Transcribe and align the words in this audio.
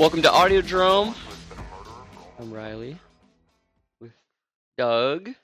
Welcome 0.00 0.22
to 0.22 0.30
Audiodrome. 0.30 1.14
I'm 2.38 2.50
Ryley 2.50 2.96
with 4.00 4.12
Doug 4.78 5.34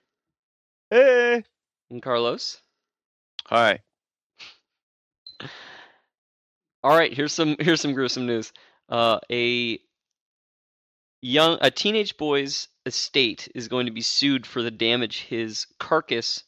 Hey. 0.91 1.43
and 1.91 2.03
Carlos. 2.03 2.61
Hi. 3.47 3.81
All 6.85 6.97
right, 6.97 7.13
here's 7.13 7.33
some 7.33 7.57
here's 7.59 7.81
some 7.81 7.95
gruesome 7.95 8.27
news. 8.27 8.53
Uh, 8.89 9.19
a 9.31 9.81
young 11.21 11.59
a 11.61 11.71
teenage 11.71 12.17
boy's 12.17 12.69
estate 12.85 13.49
is 13.55 13.67
going 13.67 13.87
to 13.87 13.93
be 13.93 14.01
sued 14.01 14.47
for 14.47 14.63
the 14.63 14.71
damage 14.71 15.23
his 15.23 15.67
carcass 15.81 16.45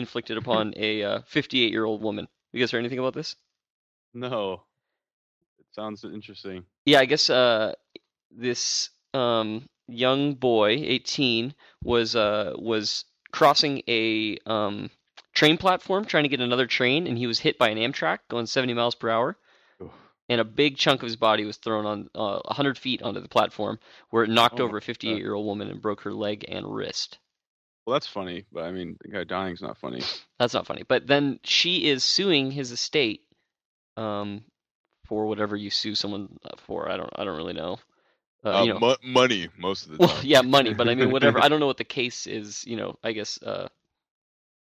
inflicted 0.00 0.36
upon 0.38 0.74
a 0.76 1.02
uh, 1.04 1.20
58 1.26 1.70
year 1.70 1.84
old 1.84 2.02
woman. 2.02 2.26
You 2.52 2.58
guys 2.58 2.72
heard 2.72 2.80
anything 2.80 2.98
about 2.98 3.14
this? 3.14 3.36
No. 4.12 4.64
It 5.60 5.66
sounds 5.72 6.02
interesting. 6.02 6.64
Yeah, 6.84 6.98
I 6.98 7.04
guess 7.04 7.30
uh, 7.30 7.74
this 8.32 8.90
um, 9.14 9.68
young 9.86 10.34
boy, 10.34 10.70
18, 10.70 11.54
was 11.84 12.16
uh, 12.16 12.54
was 12.56 13.04
crossing 13.32 13.82
a 13.88 14.38
um, 14.46 14.90
train 15.34 15.56
platform 15.56 16.04
trying 16.04 16.24
to 16.24 16.28
get 16.28 16.40
another 16.40 16.66
train, 16.66 17.06
and 17.06 17.16
he 17.16 17.26
was 17.26 17.38
hit 17.38 17.58
by 17.58 17.68
an 17.68 17.78
Amtrak 17.78 18.18
going 18.28 18.46
70 18.46 18.74
miles 18.74 18.94
per 18.94 19.08
hour. 19.08 19.36
Oof. 19.82 19.90
And 20.28 20.40
a 20.40 20.44
big 20.44 20.76
chunk 20.76 21.02
of 21.02 21.06
his 21.06 21.16
body 21.16 21.44
was 21.44 21.56
thrown 21.56 21.86
on 21.86 22.10
uh, 22.14 22.40
100 22.44 22.78
feet 22.78 23.02
onto 23.02 23.20
the 23.20 23.28
platform, 23.28 23.78
where 24.10 24.24
it 24.24 24.30
knocked 24.30 24.60
Oh 24.60 24.64
over 24.64 24.78
a 24.78 24.82
58 24.82 25.18
year 25.18 25.34
old 25.34 25.46
woman 25.46 25.68
and 25.68 25.82
broke 25.82 26.02
her 26.02 26.12
leg 26.12 26.44
and 26.48 26.66
wrist. 26.66 27.18
Well, 27.86 27.94
that's 27.94 28.06
funny, 28.06 28.44
but 28.52 28.64
I 28.64 28.70
mean, 28.70 28.96
the 29.00 29.08
guy 29.08 29.24
dying's 29.24 29.62
not 29.62 29.78
funny. 29.78 30.02
That's 30.38 30.54
not 30.54 30.66
funny. 30.66 30.84
But 30.86 31.06
then 31.06 31.40
she 31.42 31.88
is 31.88 32.04
suing 32.04 32.50
his 32.50 32.70
estate 32.70 33.22
um, 33.96 34.44
for 35.06 35.26
whatever 35.26 35.56
you 35.56 35.70
sue 35.70 35.94
someone 35.94 36.38
for. 36.58 36.88
I 36.88 36.96
don't. 36.96 37.10
I 37.16 37.24
don't 37.24 37.36
really 37.36 37.52
know. 37.52 37.78
Uh, 38.44 38.48
Uh, 38.60 38.62
you 38.64 38.72
know, 38.72 38.78
mo- 38.80 38.96
money 39.02 39.48
most 39.58 39.84
of 39.86 39.92
the 39.92 39.98
Well, 39.98 40.08
time. 40.08 40.24
yeah, 40.24 40.40
money, 40.42 40.72
but 40.74 40.88
I 40.88 40.94
mean, 40.94 41.10
whatever. 41.10 41.40
I 41.42 41.48
don't 41.50 41.60
know 41.60 41.66
what 41.66 41.76
the 41.76 41.84
case 41.84 42.26
is. 42.26 42.64
You 42.66 42.76
know, 42.76 42.98
I 43.04 43.12
guess 43.12 43.40
uh, 43.42 43.68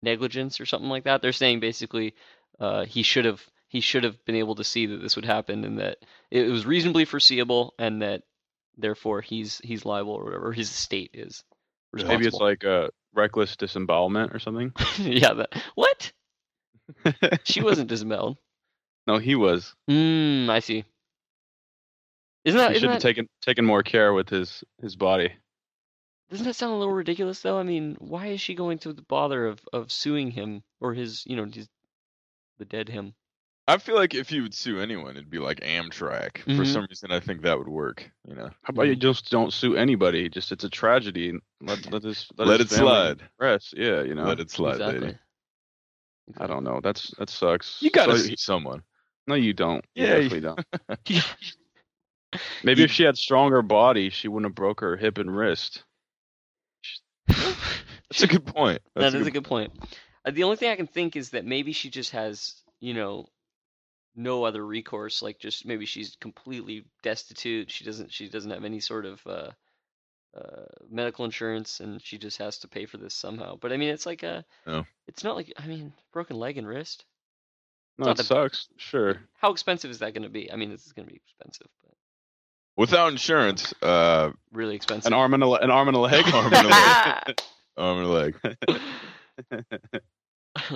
negligence 0.03 0.59
or 0.59 0.66
something 0.66 0.89
like 0.89 1.05
that. 1.05 1.22
They're 1.22 1.31
saying 1.31 1.59
basically 1.59 2.13
uh, 2.59 2.85
he 2.85 3.03
should 3.03 3.25
have 3.25 3.44
he 3.67 3.81
should 3.81 4.03
have 4.03 4.23
been 4.25 4.35
able 4.35 4.55
to 4.55 4.63
see 4.63 4.85
that 4.85 4.97
this 5.02 5.16
would 5.16 5.25
happen 5.25 5.66
and 5.66 5.80
that 5.80 5.97
it 6.31 6.49
was 6.49 6.66
reasonably 6.66 7.05
foreseeable 7.05 7.73
and 7.80 8.02
that 8.02 8.23
therefore 8.77 9.22
he's 9.22 9.59
he's 9.63 9.85
liable 9.85 10.13
or 10.13 10.23
whatever 10.25 10.52
his 10.52 10.69
estate 10.69 11.11
is. 11.13 11.44
Maybe 11.94 12.27
it's 12.27 12.35
like 12.38 12.63
a 12.66 12.89
reckless 13.13 13.55
disembowelment 13.55 14.33
or 14.35 14.39
something. 14.39 14.73
yeah. 15.00 15.33
That, 15.33 15.53
what? 15.75 16.11
She 17.45 17.61
wasn't 17.61 17.88
disemboweled. 17.89 18.38
no, 19.07 19.17
he 19.17 19.33
was. 19.35 19.73
Hmm. 19.88 20.50
I 20.50 20.59
see. 20.59 20.83
Isn't 22.45 22.57
that, 22.59 22.71
He 22.71 22.77
isn't 22.77 22.88
should 22.88 22.93
have 22.93 23.01
taken 23.01 23.27
taken 23.41 23.65
more 23.65 23.83
care 23.83 24.13
with 24.13 24.29
his 24.29 24.63
his 24.81 24.95
body. 24.95 25.33
doesn't 26.29 26.45
that 26.45 26.53
sound 26.55 26.73
a 26.73 26.77
little 26.77 26.93
ridiculous 26.93 27.41
though? 27.41 27.57
I 27.59 27.63
mean, 27.63 27.95
why 27.99 28.27
is 28.27 28.39
she 28.41 28.53
going 28.55 28.77
to 28.79 28.93
the 28.93 29.01
bother 29.01 29.47
of, 29.47 29.59
of 29.73 29.91
suing 29.91 30.31
him 30.31 30.63
or 30.79 30.93
his 30.93 31.25
you 31.25 31.35
know 31.35 31.45
his 31.45 31.67
the 32.59 32.66
dead 32.66 32.88
him? 32.89 33.13
I 33.67 33.79
feel 33.79 33.95
like 33.95 34.13
if 34.13 34.31
you 34.31 34.43
would 34.43 34.53
sue 34.53 34.79
anyone, 34.79 35.17
it'd 35.17 35.27
be 35.31 35.39
like 35.39 35.59
Amtrak. 35.61 36.38
For 36.43 36.51
Mhm. 36.51 36.67
some 36.71 36.85
reason, 36.88 37.11
I 37.11 37.19
think 37.19 37.41
that 37.41 37.57
would 37.57 37.67
work. 37.67 38.11
You 38.28 38.35
know, 38.35 38.50
How 38.61 38.69
about 38.69 38.84
you 38.88 38.95
just 38.95 39.31
don't 39.31 39.51
sue 39.51 39.75
anybody? 39.75 40.29
Just 40.29 40.51
it's 40.51 40.63
a 40.63 40.69
tragedy. 40.69 41.34
Let 41.61 41.91
let 41.91 42.03
this 42.03 42.28
let, 42.38 42.47
Let 42.47 42.59
his 42.59 42.72
it 42.72 42.75
slide. 42.75 43.28
Rest. 43.39 43.73
Yeah, 43.75 44.03
you 44.03 44.13
know. 44.13 44.25
let 44.25 44.39
it 44.39 44.51
slide, 44.51 44.73
exactly. 44.73 45.00
lady. 45.00 45.17
I 46.38 46.45
don't 46.47 46.63
know. 46.63 46.79
That's 46.84 47.09
that 47.17 47.29
sucks. 47.31 47.81
You 47.81 47.89
gotta 47.89 48.17
So- 48.19 48.23
sue 48.28 48.35
someone. 48.38 48.84
No, 49.25 49.34
you 49.34 49.53
don't. 49.53 49.84
You 49.95 50.05
Yeah, 50.05 50.17
you- 50.17 50.29
definitely 50.29 50.63
don't. 51.07 51.25
Maybe 52.63 52.81
You- 52.81 52.85
if 52.85 52.91
she 52.91 53.03
had 53.03 53.18
stronger 53.18 53.62
body, 53.62 54.09
she 54.09 54.28
wouldn't 54.28 54.50
have 54.50 54.56
broke 54.56 54.81
her 54.81 54.96
hip 54.97 55.18
and 55.18 55.35
wrist. 55.35 55.84
That's 57.28 58.22
a 58.23 58.28
good 58.28 58.46
point. 58.46 58.81
That's 58.96 59.13
that 59.13 59.22
is 59.22 59.28
a 59.28 59.31
good 59.31 59.46
point. 59.46 59.73
Uh, 60.25 60.31
the 60.31 60.44
only 60.44 60.57
thing 60.57 60.69
I 60.72 60.75
can 60.75 60.88
think 60.88 61.16
is 61.16 61.31
that 61.31 61.46
maybe 61.46 61.72
she 61.73 61.90
just 61.90 62.12
has, 62.12 62.56
you 62.79 62.94
know, 62.94 63.28
no 64.16 64.44
other 64.44 64.66
recourse. 64.66 65.22
Like, 65.22 65.40
just 65.40 65.66
maybe 65.66 65.85
she's 65.85 66.16
completely 66.19 66.85
destitute. 67.03 67.72
She 67.72 67.84
doesn't. 67.84 68.12
She 68.12 68.29
doesn't 68.29 68.52
have 68.52 68.63
any 68.63 68.79
sort 68.79 69.06
of 69.06 69.22
uh, 69.28 69.50
uh, 70.38 70.66
medical 70.90 71.25
insurance, 71.25 71.79
and 71.79 72.02
she 72.02 72.17
just 72.17 72.38
has 72.38 72.59
to 72.59 72.67
pay 72.67 72.85
for 72.85 72.97
this 72.97 73.13
somehow. 73.13 73.57
But 73.59 73.73
I 73.73 73.78
mean, 73.78 73.90
it's 73.90 74.06
like 74.06 74.23
a. 74.23 74.46
No. 74.66 74.85
It's 75.07 75.23
not 75.23 75.35
like 75.35 75.53
I 75.57 75.67
mean, 75.67 75.94
broken 76.13 76.38
leg 76.38 76.57
and 76.57 76.67
wrist. 76.67 77.06
No, 77.97 78.09
it 78.09 78.17
the- 78.17 78.23
sucks. 78.23 78.67
Sure. 78.78 79.17
How 79.40 79.52
expensive 79.52 79.90
is 79.91 80.00
that 80.00 80.13
going 80.13 80.23
to 80.23 80.29
be? 80.29 80.52
I 80.52 80.56
mean, 80.56 80.69
this 80.69 80.85
is 80.85 80.94
going 80.94 81.07
to 81.07 81.12
be 81.13 81.22
expensive, 81.25 81.67
Without 82.78 83.12
insurance, 83.12 83.74
uh, 83.81 84.31
really 84.52 84.75
expensive. 84.75 85.08
An 85.08 85.13
arm 85.13 85.34
and 85.34 85.44
a 85.44 85.50
an 85.53 85.72
arm 85.72 85.88
and 85.88 85.96
a 85.96 86.00
leg. 86.00 86.25
Arm 86.34 86.53
and 86.53 86.68
a 86.68 86.69
leg. 86.69 87.41
arm 87.78 87.97
and 87.97 88.08
a 88.08 88.09
leg. 88.12 90.02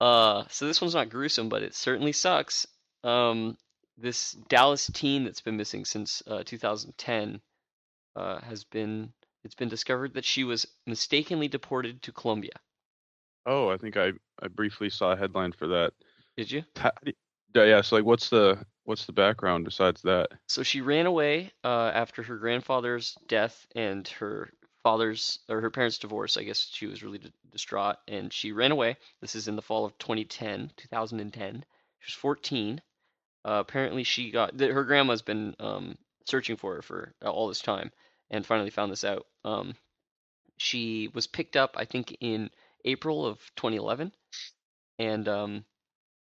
uh, 0.00 0.44
so 0.48 0.66
this 0.66 0.80
one's 0.80 0.94
not 0.94 1.10
gruesome, 1.10 1.48
but 1.48 1.62
it 1.62 1.74
certainly 1.74 2.12
sucks. 2.12 2.66
Um, 3.04 3.56
this 3.98 4.32
Dallas 4.48 4.90
teen 4.92 5.24
that's 5.24 5.42
been 5.42 5.56
missing 5.56 5.84
since 5.84 6.22
uh, 6.26 6.42
2010 6.44 7.40
uh, 8.16 8.40
has 8.40 8.64
been 8.64 9.12
it's 9.44 9.54
been 9.54 9.68
discovered 9.68 10.14
that 10.14 10.24
she 10.24 10.44
was 10.44 10.66
mistakenly 10.86 11.48
deported 11.48 12.02
to 12.02 12.12
Colombia. 12.12 12.52
Oh, 13.46 13.68
I 13.70 13.78
think 13.78 13.96
I, 13.96 14.12
I 14.42 14.48
briefly 14.48 14.90
saw 14.90 15.12
a 15.12 15.16
headline 15.16 15.52
for 15.52 15.66
that. 15.68 15.92
Did 16.36 16.50
you? 16.50 16.62
Ha- 16.76 16.90
Yeah, 17.04 17.12
yeah. 17.54 17.80
So 17.80 17.96
like, 17.96 18.04
what's 18.04 18.28
the 18.30 18.58
what's 18.84 19.06
the 19.06 19.12
background 19.12 19.64
besides 19.64 20.02
that? 20.02 20.28
So 20.46 20.62
she 20.62 20.80
ran 20.80 21.06
away 21.06 21.52
uh, 21.64 21.90
after 21.94 22.22
her 22.22 22.36
grandfather's 22.38 23.16
death 23.28 23.66
and 23.74 24.06
her 24.08 24.50
father's 24.82 25.40
or 25.48 25.60
her 25.60 25.70
parents' 25.70 25.98
divorce. 25.98 26.36
I 26.36 26.44
guess 26.44 26.68
she 26.72 26.86
was 26.86 27.02
really 27.02 27.18
d- 27.18 27.32
distraught 27.50 27.96
and 28.08 28.32
she 28.32 28.52
ran 28.52 28.72
away. 28.72 28.96
This 29.20 29.34
is 29.34 29.48
in 29.48 29.56
the 29.56 29.62
fall 29.62 29.84
of 29.84 29.96
2010, 29.98 30.72
2010. 30.76 31.64
She 32.00 32.08
was 32.08 32.14
14. 32.14 32.80
Uh, 33.44 33.62
apparently, 33.66 34.04
she 34.04 34.30
got 34.30 34.56
th- 34.56 34.72
her 34.72 34.84
grandma's 34.84 35.22
been 35.22 35.54
um, 35.60 35.96
searching 36.26 36.56
for 36.56 36.76
her 36.76 36.82
for 36.82 37.14
uh, 37.24 37.30
all 37.30 37.48
this 37.48 37.60
time 37.60 37.90
and 38.30 38.46
finally 38.46 38.70
found 38.70 38.92
this 38.92 39.04
out. 39.04 39.26
Um, 39.44 39.74
she 40.58 41.08
was 41.14 41.26
picked 41.26 41.56
up, 41.56 41.74
I 41.76 41.84
think, 41.84 42.16
in 42.20 42.50
April 42.84 43.26
of 43.26 43.38
2011, 43.56 44.12
and 44.98 45.28
um, 45.28 45.64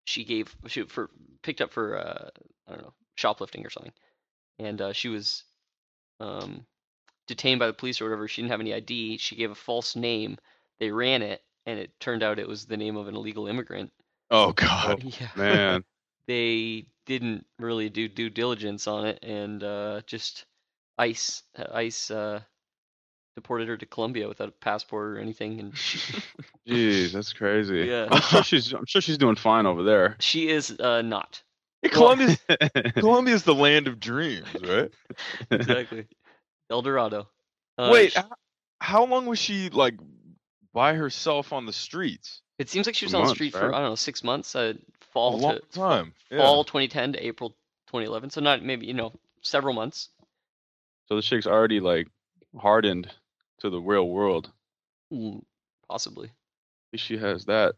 she 0.07 0.23
gave 0.23 0.55
she 0.67 0.83
for 0.83 1.09
picked 1.43 1.59
up 1.61 1.71
for 1.71 1.97
uh, 1.97 2.29
I 2.67 2.71
don't 2.71 2.81
know 2.81 2.93
shoplifting 3.15 3.65
or 3.65 3.69
something, 3.69 3.91
and 4.57 4.81
uh, 4.81 4.93
she 4.93 5.09
was 5.09 5.43
um, 6.19 6.65
detained 7.27 7.59
by 7.59 7.67
the 7.67 7.73
police 7.73 7.99
or 7.99 8.05
whatever. 8.05 8.27
She 8.27 8.41
didn't 8.41 8.51
have 8.51 8.61
any 8.61 8.73
ID. 8.73 9.17
She 9.17 9.35
gave 9.35 9.51
a 9.51 9.55
false 9.55 9.95
name. 9.95 10.37
They 10.79 10.91
ran 10.91 11.21
it, 11.21 11.41
and 11.65 11.77
it 11.77 11.91
turned 11.99 12.23
out 12.23 12.39
it 12.39 12.47
was 12.47 12.65
the 12.65 12.77
name 12.77 12.95
of 12.95 13.07
an 13.07 13.15
illegal 13.15 13.47
immigrant. 13.47 13.91
Oh 14.31 14.53
God. 14.53 15.03
Yeah, 15.19 15.27
Man, 15.35 15.83
they 16.27 16.87
didn't 17.05 17.45
really 17.59 17.89
do 17.89 18.07
due 18.07 18.29
diligence 18.29 18.87
on 18.87 19.05
it, 19.05 19.19
and 19.23 19.61
uh, 19.61 20.01
just 20.07 20.45
ICE 20.97 21.43
ICE 21.73 22.11
uh, 22.11 22.39
deported 23.37 23.67
her 23.67 23.77
to 23.77 23.85
Colombia 23.85 24.27
without 24.27 24.49
a 24.49 24.51
passport 24.51 25.15
or 25.15 25.19
anything, 25.19 25.59
and 25.59 25.77
she, 25.77 25.99
jeez, 26.67 27.11
that's 27.13 27.33
crazy. 27.33 27.85
Yeah. 27.87 28.07
I'm 28.09 28.19
sure 28.21 28.41
she's 28.43 28.73
I'm 28.73 28.85
sure 28.87 28.99
she's 28.99 29.19
doing 29.19 29.35
fine 29.35 29.67
over 29.67 29.83
there. 29.83 30.15
she 30.19 30.49
is 30.49 30.71
uh, 30.79 31.03
not 31.03 31.43
Hey, 31.83 31.89
Colombia's 31.89 32.39
Colombia's 32.95 33.43
the 33.43 33.53
land 33.53 33.87
of 33.87 33.99
dreams, 33.99 34.47
right? 34.67 34.91
exactly 35.51 36.07
El 36.71 36.81
Dorado. 36.81 37.27
Uh, 37.77 37.89
Wait, 37.93 38.11
sh- 38.13 38.17
h- 38.17 38.23
how 38.81 39.05
long 39.05 39.27
was 39.27 39.37
she 39.37 39.69
like 39.69 39.93
by 40.73 40.95
herself 40.95 41.53
on 41.53 41.67
the 41.67 41.73
streets? 41.73 42.41
it 42.57 42.69
seems 42.71 42.87
like 42.87 42.95
she 42.95 43.05
was 43.05 43.13
on 43.13 43.27
the 43.27 43.35
street 43.35 43.53
for? 43.53 43.67
I 43.73 43.79
don't 43.81 43.89
know 43.91 43.95
six 43.95 44.23
months. 44.23 44.55
Uh, 44.55 44.73
A 44.75 45.03
fall 45.13 45.37
long 45.37 45.59
to 45.59 45.61
time. 45.79 46.13
Yeah. 46.31 46.39
fall 46.39 46.63
2010 46.63 47.13
to 47.13 47.23
April 47.27 47.51
2011. 47.87 48.31
So 48.31 48.41
not 48.41 48.63
maybe 48.63 48.87
you 48.87 48.95
know 48.95 49.13
several 49.43 49.75
months. 49.75 50.09
so 51.07 51.15
the 51.15 51.21
chick's 51.21 51.45
already 51.45 51.79
like 51.79 52.07
hardened 52.57 53.13
to 53.59 53.69
the 53.69 53.81
real 53.81 54.07
world. 54.09 54.51
Mm, 55.13 55.43
Possibly. 55.89 56.31
She 56.95 57.17
has 57.17 57.45
that. 57.45 57.75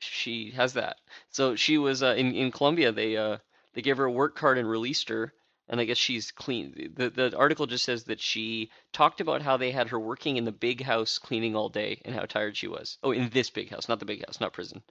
she 0.00 0.50
has 0.52 0.74
that. 0.74 0.96
So 1.30 1.56
she 1.56 1.78
was 1.78 2.02
uh, 2.02 2.14
in 2.16 2.34
in 2.34 2.50
Colombia. 2.52 2.92
They 2.92 3.16
uh 3.16 3.38
they 3.74 3.82
gave 3.82 3.96
her 3.98 4.04
a 4.04 4.12
work 4.12 4.36
card 4.36 4.58
and 4.58 4.68
released 4.68 5.08
her. 5.08 5.32
and 5.68 5.80
I 5.80 5.84
guess 5.84 5.98
she's 5.98 6.30
clean. 6.32 6.92
The 6.96 7.10
the 7.10 7.36
article 7.36 7.66
just 7.66 7.84
says 7.84 8.04
that 8.04 8.20
she 8.20 8.70
talked 8.92 9.20
about 9.20 9.42
how 9.42 9.56
they 9.56 9.70
had 9.72 9.88
her 9.88 9.98
working 10.00 10.36
in 10.36 10.44
the 10.44 10.52
big 10.52 10.82
house 10.82 11.18
cleaning 11.18 11.56
all 11.56 11.68
day 11.70 12.00
and 12.04 12.14
how 12.14 12.26
tired 12.26 12.56
she 12.56 12.68
was. 12.68 12.98
Oh, 13.02 13.12
in 13.12 13.30
this 13.30 13.50
big 13.50 13.70
house, 13.70 13.88
not 13.88 13.98
the 14.00 14.04
big 14.06 14.24
house, 14.26 14.40
not 14.40 14.52
prison. 14.52 14.82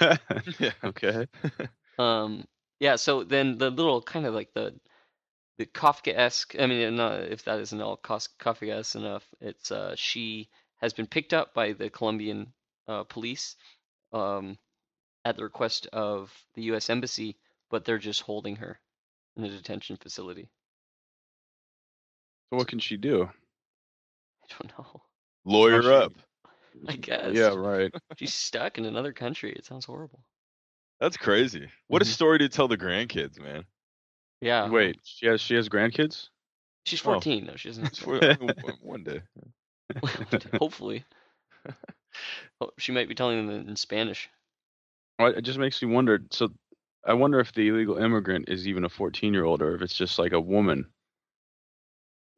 yeah. 0.58 0.72
okay. 0.84 1.26
Um, 1.98 2.44
yeah. 2.80 2.96
So 2.96 3.24
then 3.24 3.58
the 3.58 3.70
little 3.70 4.00
kind 4.02 4.24
of 4.26 4.34
like 4.34 4.52
the 4.54 4.74
the 5.58 5.66
Kafka-esque. 5.66 6.54
I 6.58 6.66
mean, 6.66 6.96
not, 6.96 7.20
if 7.24 7.44
that 7.44 7.60
isn't 7.60 7.80
all 7.80 7.96
Kos- 7.96 8.28
Kafka-esque 8.40 8.94
enough, 8.96 9.24
it's 9.40 9.70
uh, 9.70 9.94
she 9.96 10.48
has 10.78 10.92
been 10.92 11.06
picked 11.06 11.34
up 11.34 11.52
by 11.54 11.72
the 11.72 11.90
Colombian 11.90 12.52
uh, 12.86 13.04
police 13.04 13.56
um, 14.12 14.56
at 15.24 15.36
the 15.36 15.42
request 15.42 15.86
of 15.92 16.32
the 16.54 16.62
U.S. 16.64 16.88
embassy, 16.88 17.36
but 17.70 17.84
they're 17.84 17.98
just 17.98 18.22
holding 18.22 18.56
her 18.56 18.78
in 19.36 19.44
a 19.44 19.48
detention 19.50 19.96
facility. 19.96 20.48
So 22.50 22.56
what 22.56 22.68
can 22.68 22.78
she 22.78 22.96
do? 22.96 23.24
I 23.24 24.46
don't 24.62 24.72
know. 24.78 25.02
Lawyer 25.44 25.76
Actually- 25.78 25.94
up. 26.04 26.12
I 26.86 26.94
guess. 26.96 27.34
Yeah, 27.34 27.54
right. 27.56 27.90
She's 28.18 28.32
stuck 28.32 28.78
in 28.78 28.84
another 28.84 29.12
country. 29.12 29.52
It 29.52 29.64
sounds 29.64 29.84
horrible. 29.84 30.22
That's 31.00 31.16
crazy. 31.16 31.68
What 31.88 32.02
a 32.02 32.04
Mhm. 32.04 32.08
story 32.08 32.38
to 32.38 32.48
tell 32.48 32.68
the 32.68 32.76
grandkids, 32.78 33.40
man. 33.40 33.64
Yeah. 34.40 34.68
Wait, 34.70 34.98
she 35.04 35.26
has 35.26 35.40
she 35.40 35.54
has 35.54 35.68
grandkids? 35.68 36.28
She's 36.86 37.00
Oh. 37.02 37.12
14. 37.20 37.44
No, 37.46 37.56
she 37.56 37.68
doesn't. 37.68 37.86
It's 37.86 37.98
for- 37.98 38.22
I 38.24 38.36
mean, 38.38 38.50
one- 38.62 38.78
one 38.82 39.04
day. 39.04 39.22
Hopefully. 40.58 41.04
Oh, 42.60 42.70
she 42.78 42.90
might 42.90 43.08
be 43.08 43.14
telling 43.14 43.46
them 43.46 43.68
in 43.68 43.76
Spanish. 43.76 44.28
Well, 45.20 45.28
It 45.28 45.42
just 45.42 45.58
makes 45.58 45.80
me 45.80 45.92
wonder. 45.92 46.20
So, 46.32 46.48
I 47.06 47.12
wonder 47.12 47.38
if 47.38 47.52
the 47.52 47.68
illegal 47.68 47.96
immigrant 47.98 48.48
is 48.48 48.66
even 48.66 48.84
a 48.84 48.88
14 48.88 49.32
year 49.32 49.44
old 49.44 49.62
or 49.62 49.76
if 49.76 49.82
it's 49.82 49.94
just 49.94 50.18
like 50.18 50.32
a 50.32 50.40
woman. 50.40 50.86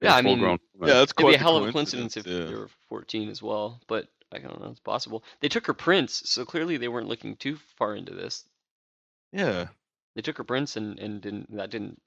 Yeah, 0.03 0.15
I 0.17 0.21
mean, 0.23 0.37
full-grown 0.39 0.59
woman. 0.75 0.89
Yeah, 0.89 0.99
that's 1.01 1.13
It'd 1.17 1.29
be 1.31 1.35
a 1.35 1.39
hell 1.39 1.57
of 1.57 1.67
a 1.69 1.73
coincidence 1.73 2.19
if 2.19 2.27
yeah. 2.27 2.45
they 2.45 2.55
were 2.55 2.69
14 2.91 3.31
as 3.31 3.43
well, 3.43 3.81
but 3.89 4.09
I 4.33 4.39
don't 4.39 4.61
know. 4.61 4.71
It's 4.71 4.81
possible. 4.81 5.25
They 5.41 5.49
took 5.49 5.67
her 5.67 5.73
prints, 5.75 6.29
so 6.29 6.45
clearly 6.45 6.77
they 6.77 6.89
weren't 6.89 7.09
looking 7.09 7.37
too 7.37 7.57
far 7.79 7.95
into 7.97 8.13
this. 8.13 8.45
Yeah. 9.33 9.69
They 10.15 10.23
took 10.23 10.39
her 10.39 10.45
prints 10.45 10.77
and 10.77 10.99
and 10.99 11.21
didn't 11.21 11.57
that 11.57 11.71
didn't 11.71 12.01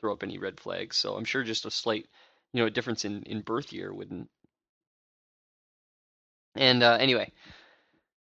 throw 0.00 0.12
up 0.12 0.22
any 0.22 0.38
red 0.38 0.60
flags. 0.60 0.96
So 0.96 1.16
I'm 1.16 1.24
sure 1.24 1.42
just 1.42 1.66
a 1.66 1.70
slight, 1.70 2.06
you 2.52 2.60
know, 2.60 2.66
a 2.66 2.70
difference 2.70 3.04
in 3.04 3.22
in 3.24 3.42
birth 3.42 3.72
year 3.72 3.92
wouldn't. 3.92 4.30
And 6.56 6.82
uh, 6.82 6.96
anyway, 7.00 7.32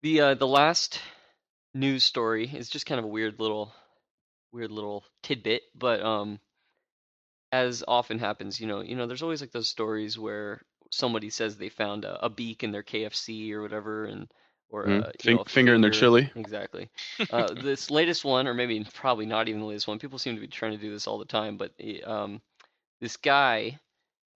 the 0.02 0.20
uh, 0.20 0.34
the 0.34 0.46
last 0.46 1.00
news 1.74 2.04
story 2.04 2.48
is 2.48 2.68
just 2.70 2.86
kind 2.86 2.98
of 2.98 3.04
a 3.04 3.08
weird 3.08 3.40
little 3.40 3.72
weird 4.52 4.70
little 4.70 5.04
tidbit, 5.22 5.62
but 5.74 6.02
um 6.02 6.40
as 7.52 7.84
often 7.86 8.18
happens, 8.18 8.60
you 8.60 8.66
know, 8.66 8.80
you 8.80 8.96
know, 8.96 9.06
there's 9.06 9.22
always 9.22 9.40
like 9.40 9.52
those 9.52 9.68
stories 9.68 10.18
where 10.18 10.60
somebody 10.90 11.30
says 11.30 11.56
they 11.56 11.68
found 11.68 12.04
a, 12.04 12.26
a 12.26 12.30
beak 12.30 12.64
in 12.64 12.72
their 12.72 12.82
KFC 12.82 13.52
or 13.54 13.62
whatever, 13.62 14.04
and 14.06 14.28
or 14.70 14.88
Mhm. 14.88 15.02
uh, 15.02 15.12
you 15.22 15.30
Fin- 15.30 15.34
know, 15.34 15.42
a 15.42 15.44
finger 15.46 15.74
in 15.74 15.80
their 15.80 15.90
chili. 15.90 16.30
Exactly. 16.34 16.88
Uh, 17.30 17.54
this 17.54 17.90
latest 17.90 18.24
one, 18.24 18.46
or 18.46 18.54
maybe 18.54 18.84
probably 18.94 19.26
not 19.26 19.48
even 19.48 19.60
the 19.60 19.66
latest 19.66 19.88
one. 19.88 19.98
People 19.98 20.18
seem 20.18 20.34
to 20.34 20.40
be 20.40 20.48
trying 20.48 20.72
to 20.72 20.78
do 20.78 20.90
this 20.90 21.06
all 21.06 21.18
the 21.18 21.24
time, 21.24 21.56
but 21.56 21.72
eh, 21.80 22.00
um, 22.02 22.40
this 23.00 23.16
guy 23.16 23.78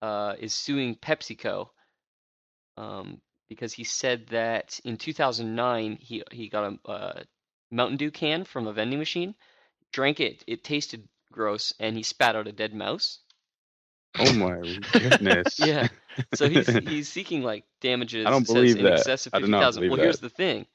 uh, 0.02 0.34
is 0.38 0.54
suing 0.54 0.96
PepsiCo 0.96 1.68
um, 2.76 3.20
because 3.48 3.72
he 3.72 3.84
said 3.84 4.26
that 4.28 4.80
in 4.84 4.96
2009 4.96 5.96
he 6.00 6.22
he 6.32 6.48
got 6.48 6.72
a 6.86 6.88
uh, 6.90 7.22
Mountain 7.70 7.96
Dew 7.98 8.10
can 8.10 8.44
from 8.44 8.66
a 8.66 8.72
vending 8.72 8.98
machine, 8.98 9.34
drank 9.92 10.20
it, 10.20 10.44
it 10.46 10.64
tasted 10.64 11.08
gross, 11.32 11.72
and 11.80 11.96
he 11.96 12.02
spat 12.02 12.36
out 12.36 12.48
a 12.48 12.52
dead 12.52 12.74
mouse. 12.74 13.20
Oh 14.18 14.32
my 14.32 14.56
goodness. 14.98 15.58
Yeah. 15.64 15.88
So 16.34 16.48
he's 16.48 16.72
he's 16.74 17.08
seeking 17.08 17.42
like 17.42 17.64
damages. 17.80 18.26
I 18.26 18.30
don't 18.30 18.42
it 18.42 18.46
says 18.46 18.74
believe 18.74 18.78
in 18.78 18.84
that. 18.84 18.92
excess 18.92 19.26
of 19.26 19.34
I 19.34 19.40
do 19.40 19.46
not 19.46 19.74
believe 19.74 19.90
Well, 19.90 20.00
here's 20.00 20.20
the 20.20 20.30
thing. 20.30 20.66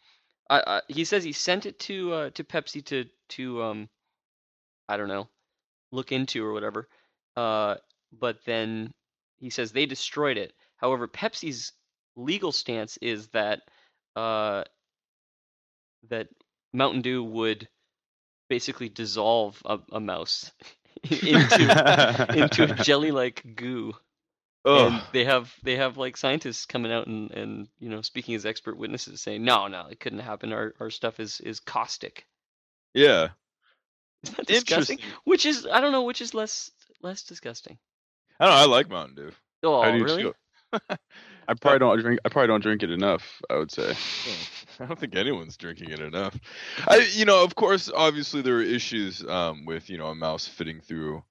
I, 0.50 0.63
I, 0.66 0.81
he 0.88 1.06
says 1.06 1.24
he 1.24 1.31
sent 1.34 1.66
it 1.66 1.80
to 1.81 2.13
uh, 2.13 2.30
to 2.31 2.44
Pepsi 2.44 2.84
to 2.86 3.06
to 3.30 3.63
um 3.63 3.90
I 4.88 4.98
don't 4.98 5.07
know 5.07 5.28
look 5.92 6.12
into 6.12 6.44
or 6.44 6.54
whatever. 6.54 6.88
Uh, 7.36 7.75
but 8.19 8.44
then 8.45 8.92
he 9.40 9.50
says 9.50 9.72
they 9.72 9.86
destroyed 9.86 10.38
it. 10.38 10.54
However, 10.78 11.07
Pepsi's 11.07 11.72
legal 12.16 12.51
stance 12.51 12.98
is 12.98 13.28
that 13.30 13.62
uh 14.16 14.63
that 16.10 16.28
Mountain 16.74 17.01
Dew 17.01 17.24
would 17.24 17.68
basically 18.50 18.89
dissolve 18.89 19.62
a, 19.66 19.80
a 19.94 20.00
mouse 20.00 20.51
into 21.09 22.38
into 22.38 22.63
a 22.71 22.83
jelly-like 22.83 23.55
goo 23.55 23.94
and 24.65 24.95
Oh, 24.95 25.07
they 25.11 25.25
have 25.25 25.53
they 25.61 25.75
have 25.75 25.97
like 25.97 26.15
scientists 26.15 26.65
coming 26.65 26.91
out 26.91 27.07
and 27.07 27.31
and 27.31 27.67
you 27.79 27.89
know 27.89 28.01
speaking 28.01 28.35
as 28.35 28.45
expert 28.45 28.77
witnesses 28.77 29.19
saying 29.19 29.44
no 29.44 29.67
no 29.67 29.88
it 29.89 30.00
couldn't 30.00 30.19
happen 30.19 30.53
our 30.53 30.73
our 30.79 30.89
stuff 30.89 31.19
is 31.19 31.41
is 31.41 31.59
caustic 31.59 32.25
yeah. 32.94 33.29
isn't 34.23 34.38
that 34.38 34.47
disgusting 34.47 35.00
which 35.25 35.45
is 35.45 35.67
i 35.69 35.81
don't 35.81 35.91
know 35.91 36.03
which 36.03 36.21
is 36.21 36.33
less 36.33 36.71
less 37.01 37.23
disgusting 37.23 37.77
I 38.39 38.45
don't 38.45 38.55
know. 38.55 38.61
I 38.61 38.65
like 38.65 38.89
Mountain 38.89 39.15
Dew. 39.15 39.31
oh 39.63 39.91
really. 39.91 40.33
I 41.48 41.54
probably 41.56 41.80
don't 41.80 42.00
drink. 42.00 42.19
I 42.25 42.30
probably 42.30 42.48
don't 42.48 42.62
drink 42.62 42.84
it 42.84 42.92
enough. 42.92 43.42
I 43.50 43.57
would 43.57 43.72
say. 43.72 43.94
I 44.80 44.86
don't 44.86 45.00
think 45.00 45.16
anyone's 45.16 45.56
drinking 45.57 45.92
it 45.92 46.00
enough. 46.00 46.38
I, 46.88 47.07
you 47.13 47.25
know, 47.25 47.44
of 47.44 47.56
course, 47.56 47.90
obviously 47.94 48.42
there 48.42 48.57
are 48.57 48.62
issues 48.62 49.24
um, 49.28 49.66
with 49.66 49.90
you 49.90 49.98
know 49.98 50.07
a 50.07 50.16
mouse 50.16 50.48
fitting 50.48 50.80
through, 50.81 51.24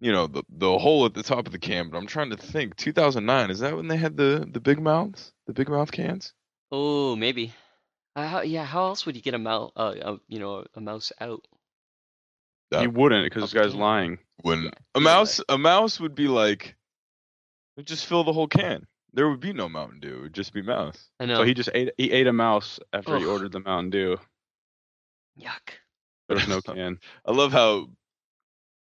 you 0.00 0.10
know, 0.12 0.26
the 0.26 0.42
the 0.48 0.78
hole 0.78 1.04
at 1.06 1.14
the 1.14 1.22
top 1.22 1.46
of 1.46 1.52
the 1.52 1.58
can. 1.58 1.90
But 1.90 1.98
I'm 1.98 2.06
trying 2.06 2.30
to 2.30 2.36
think. 2.36 2.76
2009 2.76 3.50
is 3.50 3.60
that 3.60 3.76
when 3.76 3.88
they 3.88 3.96
had 3.96 4.16
the 4.16 4.46
the 4.50 4.60
big 4.60 4.80
mouths, 4.80 5.32
the 5.46 5.52
big 5.52 5.68
mouth 5.68 5.92
cans? 5.92 6.32
oh 6.72 7.14
maybe 7.14 7.54
uh, 8.16 8.26
how, 8.26 8.40
yeah 8.40 8.64
how 8.64 8.86
else 8.86 9.06
would 9.06 9.14
you 9.14 9.22
get 9.22 9.34
a 9.34 9.38
mouse 9.38 9.70
uh, 9.76 9.94
a, 10.02 10.18
you 10.26 10.40
know 10.40 10.64
a 10.74 10.80
mouse 10.80 11.12
out 11.20 11.46
That- 12.72 12.82
you 12.82 12.90
wouldn't 12.90 13.24
because 13.24 13.44
this 13.44 13.52
guy's 13.54 13.72
Okay. 13.72 13.78
lying. 13.78 14.18
When 14.42 14.70
a 14.96 15.00
mouse 15.00 15.40
a 15.48 15.56
mouse 15.56 16.00
would 16.00 16.14
be 16.16 16.26
like, 16.26 16.74
just 17.84 18.06
fill 18.06 18.24
the 18.24 18.32
whole 18.32 18.48
can. 18.48 18.86
There 19.12 19.28
would 19.28 19.40
be 19.40 19.52
no 19.52 19.68
Mountain 19.68 20.00
Dew. 20.00 20.18
It 20.18 20.22
would 20.22 20.34
just 20.34 20.52
be 20.52 20.62
mouse. 20.62 21.08
i 21.20 21.26
know 21.26 21.36
So 21.36 21.44
he 21.44 21.54
just 21.54 21.70
ate. 21.74 21.90
He 21.96 22.10
ate 22.12 22.26
a 22.26 22.32
mouse 22.32 22.78
after 22.92 23.16
he 23.18 23.24
ordered 23.24 23.52
the 23.52 23.60
Mountain 23.60 23.90
Dew. 23.90 24.18
yuck 25.40 25.70
There 26.28 26.36
was 26.36 26.48
no 26.48 26.60
can. 26.74 26.98
I 27.24 27.32
love 27.32 27.52
how 27.52 27.88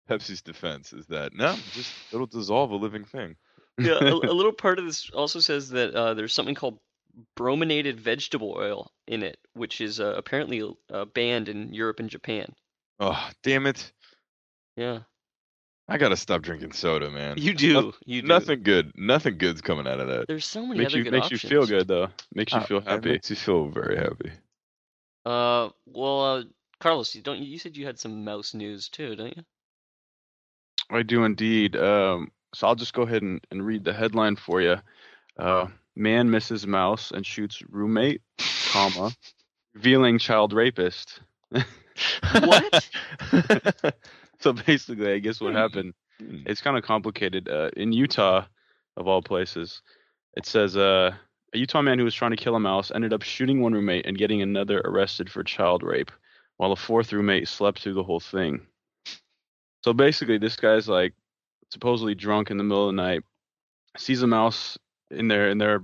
Pepsi's 0.09 0.43
defense 0.43 0.93
is 0.93 1.07
that 1.07 1.35
no, 1.35 1.55
just 1.73 1.93
it'll 2.13 2.27
dissolve 2.27 2.71
a 2.71 2.77
living 2.77 3.05
thing. 3.05 3.37
yeah 3.79 3.99
a, 4.01 4.15
a 4.15 4.33
little 4.35 4.53
part 4.53 4.79
of 4.79 4.85
this 4.85 5.09
also 5.11 5.41
says 5.41 5.71
that 5.71 5.95
uh, 5.95 6.15
there's 6.15 6.33
something 6.35 6.55
called 6.55 6.79
brominated 7.37 8.01
vegetable 8.01 8.55
oil 8.59 8.91
in 9.07 9.23
it 9.23 9.39
which 9.55 9.81
is 9.81 10.01
uh, 10.01 10.15
apparently 10.17 10.63
uh, 10.93 11.05
banned 11.07 11.49
in 11.49 11.73
europe 11.73 12.01
and 12.01 12.11
japan 12.11 12.53
Oh 13.01 13.31
damn 13.43 13.67
it! 13.67 13.93
yeah 14.77 15.01
I 15.89 15.99
gotta 15.99 16.17
stop 16.17 16.43
drinking 16.43 16.73
soda, 16.73 17.11
man. 17.11 17.37
You 17.39 17.53
do. 17.53 17.93
You 18.07 18.23
do. 18.23 18.29
Nothing 18.29 18.63
good. 18.63 18.93
Nothing 18.97 19.37
good's 19.37 19.61
coming 19.61 19.87
out 19.87 20.01
of 20.01 20.09
that. 20.09 20.27
There's 20.29 20.47
so 20.47 20.67
many 20.67 20.81
makes 20.81 20.93
other 20.93 20.99
you 20.99 21.05
good 21.05 21.13
makes 21.13 21.27
options. 21.27 21.43
you 21.43 21.49
feel 21.51 21.67
good 21.67 21.89
though. 21.89 22.09
Makes 22.35 22.55
you 22.55 22.61
Ah, 22.61 22.65
feel 22.65 22.81
happy. 22.81 23.11
makes 23.11 23.31
you 23.31 23.37
feel 23.37 23.69
very 23.69 23.97
happy. 23.97 24.31
Uh, 25.27 25.71
well, 25.87 26.21
uh, 26.25 26.43
Carlos, 26.81 27.15
you 27.15 27.23
don't 27.23 27.39
you 27.39 27.59
said 27.59 27.77
you 27.77 27.85
had 27.87 27.99
some 27.99 28.25
mouse 28.25 28.55
news 28.55 28.89
too, 28.89 29.15
don't 29.17 29.37
you? 29.37 29.43
I 30.91 31.03
do 31.03 31.25
indeed. 31.25 31.77
Um, 31.77 32.31
so 32.55 32.67
I'll 32.67 32.75
just 32.75 32.95
go 32.95 33.03
ahead 33.03 33.23
and, 33.23 33.41
and 33.51 33.65
read 33.65 33.85
the 33.85 33.93
headline 33.93 34.37
for 34.37 34.61
you. 34.63 34.77
Uh, 35.39 35.67
man 35.97 36.31
misses 36.31 36.67
mouse 36.67 37.11
and 37.11 37.27
shoots 37.27 37.63
roommate, 37.69 38.23
comma, 38.71 39.13
revealing 39.75 40.19
child 40.19 40.53
rapist. 40.53 41.21
What? 42.41 42.89
so 44.45 44.53
basically, 44.53 45.11
I 45.13 45.19
guess 45.19 45.41
what 45.41 45.53
Hmm. 45.53 45.57
happened, 45.59 45.95
Hmm. 46.21 46.43
it's 46.47 46.61
kind 46.61 46.77
of 46.77 46.85
complicated. 46.85 47.49
Uh, 47.49 47.71
in 47.77 47.93
Utah, 47.93 48.45
of 48.97 49.09
all 49.09 49.23
places, 49.23 49.83
it 50.37 50.47
says 50.47 50.77
uh, 50.77 51.11
a 51.55 51.59
Utah 51.59 51.83
man 51.83 51.99
who 51.99 52.05
was 52.05 52.15
trying 52.15 52.31
to 52.31 52.37
kill 52.37 52.55
a 52.55 52.61
mouse 52.61 52.93
ended 52.95 53.13
up 53.13 53.23
shooting 53.23 53.61
one 53.61 53.73
roommate 53.73 54.07
and 54.07 54.19
getting 54.19 54.43
another 54.43 54.81
arrested 54.85 55.31
for 55.31 55.43
child 55.43 55.83
rape, 55.83 56.11
while 56.59 56.73
a 56.73 56.77
fourth 56.77 57.13
roommate 57.13 57.49
slept 57.49 57.81
through 57.81 57.95
the 57.95 58.05
whole 58.05 58.21
thing. 58.21 58.67
So 59.83 59.93
basically, 59.93 60.39
this 60.39 60.57
guy's 60.57 60.89
like 60.89 61.15
supposedly 61.71 62.15
drunk 62.15 62.51
in 62.51 62.59
the 62.59 62.65
middle 62.65 62.89
of 62.89 62.95
the 62.95 63.03
night, 63.03 63.23
sees 63.97 64.23
a 64.23 64.27
mouse 64.27 64.79
in 65.11 65.29
their 65.29 65.49
in 65.51 65.59
their 65.59 65.83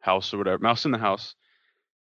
house 0.00 0.34
or 0.34 0.38
whatever, 0.38 0.58
mouse 0.62 0.84
in 0.84 0.90
the 0.90 0.98
house, 0.98 1.34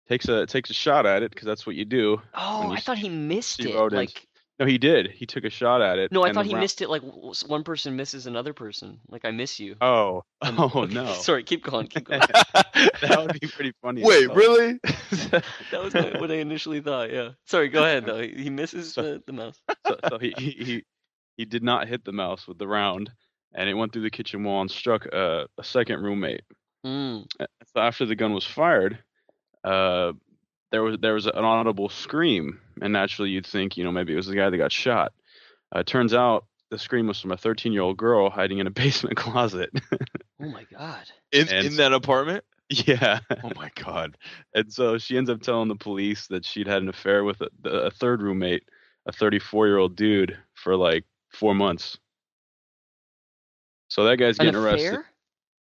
takes 0.09 0.27
a 0.27 0.45
takes 0.45 0.69
a 0.69 0.73
shot 0.73 1.05
at 1.05 1.23
it 1.23 1.31
because 1.31 1.45
that's 1.45 1.65
what 1.67 1.75
you 1.75 1.85
do. 1.85 2.21
Oh, 2.33 2.71
I 2.71 2.79
thought 2.79 2.97
he 2.97 3.09
missed 3.09 3.59
it. 3.59 3.75
rodents. 3.75 4.13
Like, 4.15 4.27
No, 4.61 4.67
he 4.67 4.77
did. 4.77 5.09
He 5.09 5.25
took 5.25 5.43
a 5.43 5.49
shot 5.49 5.81
at 5.81 5.97
it. 5.97 6.11
no, 6.11 6.23
I 6.23 6.31
thought 6.33 6.45
he 6.45 6.53
round- 6.53 6.61
missed 6.61 6.81
it. 6.83 6.89
Like 6.89 7.01
one 7.47 7.63
person 7.63 7.95
misses 7.95 8.27
another 8.27 8.53
person. 8.53 8.99
Like 9.09 9.25
I 9.25 9.31
miss 9.31 9.59
you. 9.59 9.75
Oh, 9.81 10.21
And- 10.43 10.55
oh 10.59 10.71
okay, 10.75 10.93
no. 10.93 11.11
Sorry, 11.13 11.43
keep 11.43 11.63
going. 11.63 11.87
Keep 11.87 12.05
going. 12.09 12.21
that 12.53 13.15
would 13.17 13.39
be 13.39 13.47
pretty 13.47 13.73
funny. 13.81 14.03
Wait, 14.03 14.27
though. 14.27 14.35
really? 14.35 14.73
that 14.83 15.43
was 15.83 15.93
what 15.95 16.29
I 16.29 16.35
initially 16.35 16.79
thought. 16.79 17.11
Yeah. 17.11 17.29
Sorry. 17.47 17.69
Go 17.69 17.83
ahead 17.83 18.05
though. 18.05 18.21
He 18.21 18.43
he 18.43 18.49
misses 18.51 18.93
So- 18.93 19.01
the, 19.01 19.23
the 19.25 19.33
mouse. 19.33 19.59
so, 19.87 19.97
so 20.09 20.17
he, 20.19 20.31
he 20.37 20.51
he 20.51 20.83
he 21.37 21.45
did 21.45 21.63
not 21.63 21.87
hit 21.87 22.05
the 22.05 22.11
mouse 22.11 22.47
with 22.47 22.59
the 22.59 22.67
round, 22.67 23.09
and 23.55 23.67
it 23.67 23.73
went 23.73 23.93
through 23.93 24.03
the 24.03 24.11
kitchen 24.11 24.43
wall 24.43 24.61
and 24.61 24.69
struck 24.69 25.07
uh, 25.11 25.45
a 25.57 25.63
second 25.63 26.03
roommate. 26.03 26.41
Mm. 26.85 27.25
So 27.39 27.81
after 27.81 28.05
the 28.05 28.15
gun 28.15 28.33
was 28.33 28.45
fired, 28.45 28.99
uh, 29.63 30.11
there 30.71 30.83
was 30.83 30.97
there 31.01 31.13
was 31.13 31.25
an 31.25 31.33
audible 31.45 31.89
scream, 31.89 32.59
and 32.81 32.93
naturally 32.93 33.29
you'd 33.29 33.45
think 33.45 33.77
you 33.77 33.83
know 33.83 33.91
maybe 33.91 34.13
it 34.13 34.17
was 34.17 34.27
the 34.27 34.35
guy 34.35 34.49
that 34.49 34.57
got 34.57 34.71
shot. 34.71 35.13
Uh, 35.75 35.79
it 35.79 35.87
turns 35.87 36.13
out 36.13 36.45
the 36.69 36.77
scream 36.79 37.07
was 37.07 37.19
from 37.19 37.31
a 37.31 37.37
13 37.37 37.73
year 37.73 37.81
old 37.81 37.97
girl 37.97 38.29
hiding 38.29 38.59
in 38.59 38.67
a 38.67 38.71
basement 38.81 39.17
closet. 39.17 39.69
Oh 40.41 40.45
my 40.49 40.65
god. 40.71 41.03
In 41.31 41.47
And- 41.49 41.67
in 41.67 41.75
that 41.77 41.93
apartment? 41.93 42.43
yeah, 42.69 43.19
Oh 43.43 43.51
my 43.57 43.69
god. 43.75 44.15
and 44.55 44.71
so 44.71 44.97
she 44.97 45.17
ends 45.17 45.29
up 45.29 45.41
telling 45.41 45.67
the 45.67 45.75
police 45.75 46.27
that 46.27 46.45
she'd 46.45 46.67
had 46.67 46.81
an 46.81 46.87
affair 46.87 47.25
with 47.25 47.41
a, 47.41 47.49
a 47.69 47.91
third 47.91 48.21
roommate, 48.21 48.63
a 49.05 49.11
34 49.11 49.67
year 49.67 49.77
old 49.77 49.97
dude, 49.97 50.37
for 50.53 50.77
like 50.77 51.03
four 51.33 51.53
months. 51.53 51.97
So 53.89 54.05
that 54.05 54.17
guy's 54.17 54.39
An 54.39 54.45
getting 54.45 54.61
arrested. 54.61 54.99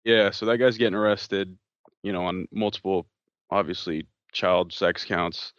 Yeah, 0.05 0.31
so 0.31 0.47
that 0.47 0.59
guy's 0.59 0.77
getting 0.77 0.95
arrested, 0.95 1.57
you 2.03 2.13
know, 2.13 2.25
on 2.27 2.47
multiple, 2.53 3.07
obviously, 3.51 4.07
child 4.39 4.73
sex 4.73 5.05
counts. 5.05 5.53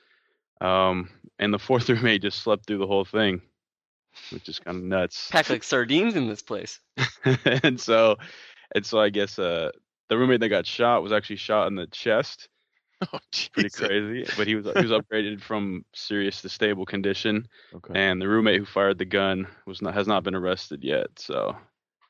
Um, 0.62 1.10
and 1.38 1.54
the 1.54 1.60
fourth 1.60 1.90
roommate 1.90 2.22
just 2.22 2.42
slept 2.42 2.66
through 2.66 2.80
the 2.80 2.88
whole 2.88 3.06
thing, 3.06 3.42
which 4.32 4.48
is 4.50 4.60
kind 4.60 4.78
of 4.78 4.84
nuts. 4.84 5.30
Packed 5.30 5.50
like 5.50 5.64
sardines 5.64 6.16
in 6.16 6.28
this 6.28 6.42
place. 6.42 6.80
and 7.64 7.80
so, 7.80 8.18
and 8.74 8.86
so 8.86 9.00
I 9.00 9.10
guess 9.10 9.38
uh, 9.38 9.72
the 10.08 10.18
roommate 10.18 10.40
that 10.40 10.50
got 10.50 10.66
shot 10.66 11.04
was 11.04 11.12
actually 11.12 11.38
shot 11.38 11.68
in 11.68 11.76
the 11.76 11.88
chest. 11.88 12.48
Oh, 13.14 13.20
Pretty 13.54 13.70
crazy, 13.70 14.30
but 14.36 14.46
he 14.46 14.56
was 14.56 14.66
he 14.66 14.86
was 14.86 14.92
upgraded 14.92 15.40
from 15.40 15.86
serious 15.96 16.42
to 16.42 16.50
stable 16.50 16.86
condition. 16.86 17.48
Okay. 17.74 17.94
And 17.96 18.22
the 18.22 18.28
roommate 18.28 18.60
who 18.60 18.66
fired 18.66 18.98
the 18.98 19.06
gun 19.06 19.48
was 19.66 19.82
not 19.82 19.94
has 19.94 20.06
not 20.06 20.26
been 20.26 20.36
arrested 20.36 20.84
yet. 20.84 21.08
So 21.16 21.56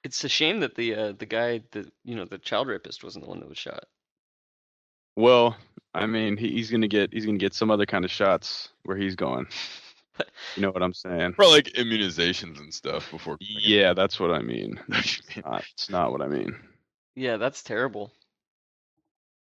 It's 0.04 0.24
a 0.24 0.30
shame 0.30 0.62
that 0.62 0.74
the 0.74 0.96
uh, 0.96 1.12
the 1.12 1.28
guy 1.28 1.62
the 1.74 1.92
you 2.04 2.16
know 2.16 2.26
the 2.26 2.40
child 2.40 2.70
rapist 2.70 3.04
wasn't 3.04 3.24
the 3.26 3.30
one 3.30 3.40
that 3.40 3.48
was 3.48 3.60
shot. 3.60 3.84
Well, 5.16 5.58
I 5.94 6.06
mean, 6.06 6.38
he, 6.38 6.50
he's 6.50 6.70
gonna 6.70 6.88
get 6.88 7.14
he's 7.14 7.26
gonna 7.26 7.38
get 7.38 7.54
some 7.54 7.72
other 7.72 7.86
kind 7.86 8.06
of 8.06 8.12
shots 8.12 8.70
where 8.84 8.98
he's 8.98 9.16
going. 9.16 9.48
You 10.58 10.64
know 10.64 10.72
what 10.72 10.84
I'm 10.84 10.94
saying? 10.94 11.36
For 11.36 11.46
like 11.46 11.68
immunizations 11.78 12.60
and 12.60 12.74
stuff 12.74 13.10
before. 13.10 13.38
Yeah, 13.40 13.94
that's 13.94 14.20
what 14.20 14.32
I 14.32 14.42
mean. 14.42 14.78
It's 14.90 15.22
not, 15.46 15.64
it's 15.74 15.90
not 15.90 16.12
what 16.12 16.22
I 16.22 16.28
mean. 16.28 16.58
Yeah, 17.16 17.38
that's 17.38 17.64
terrible. 17.64 18.12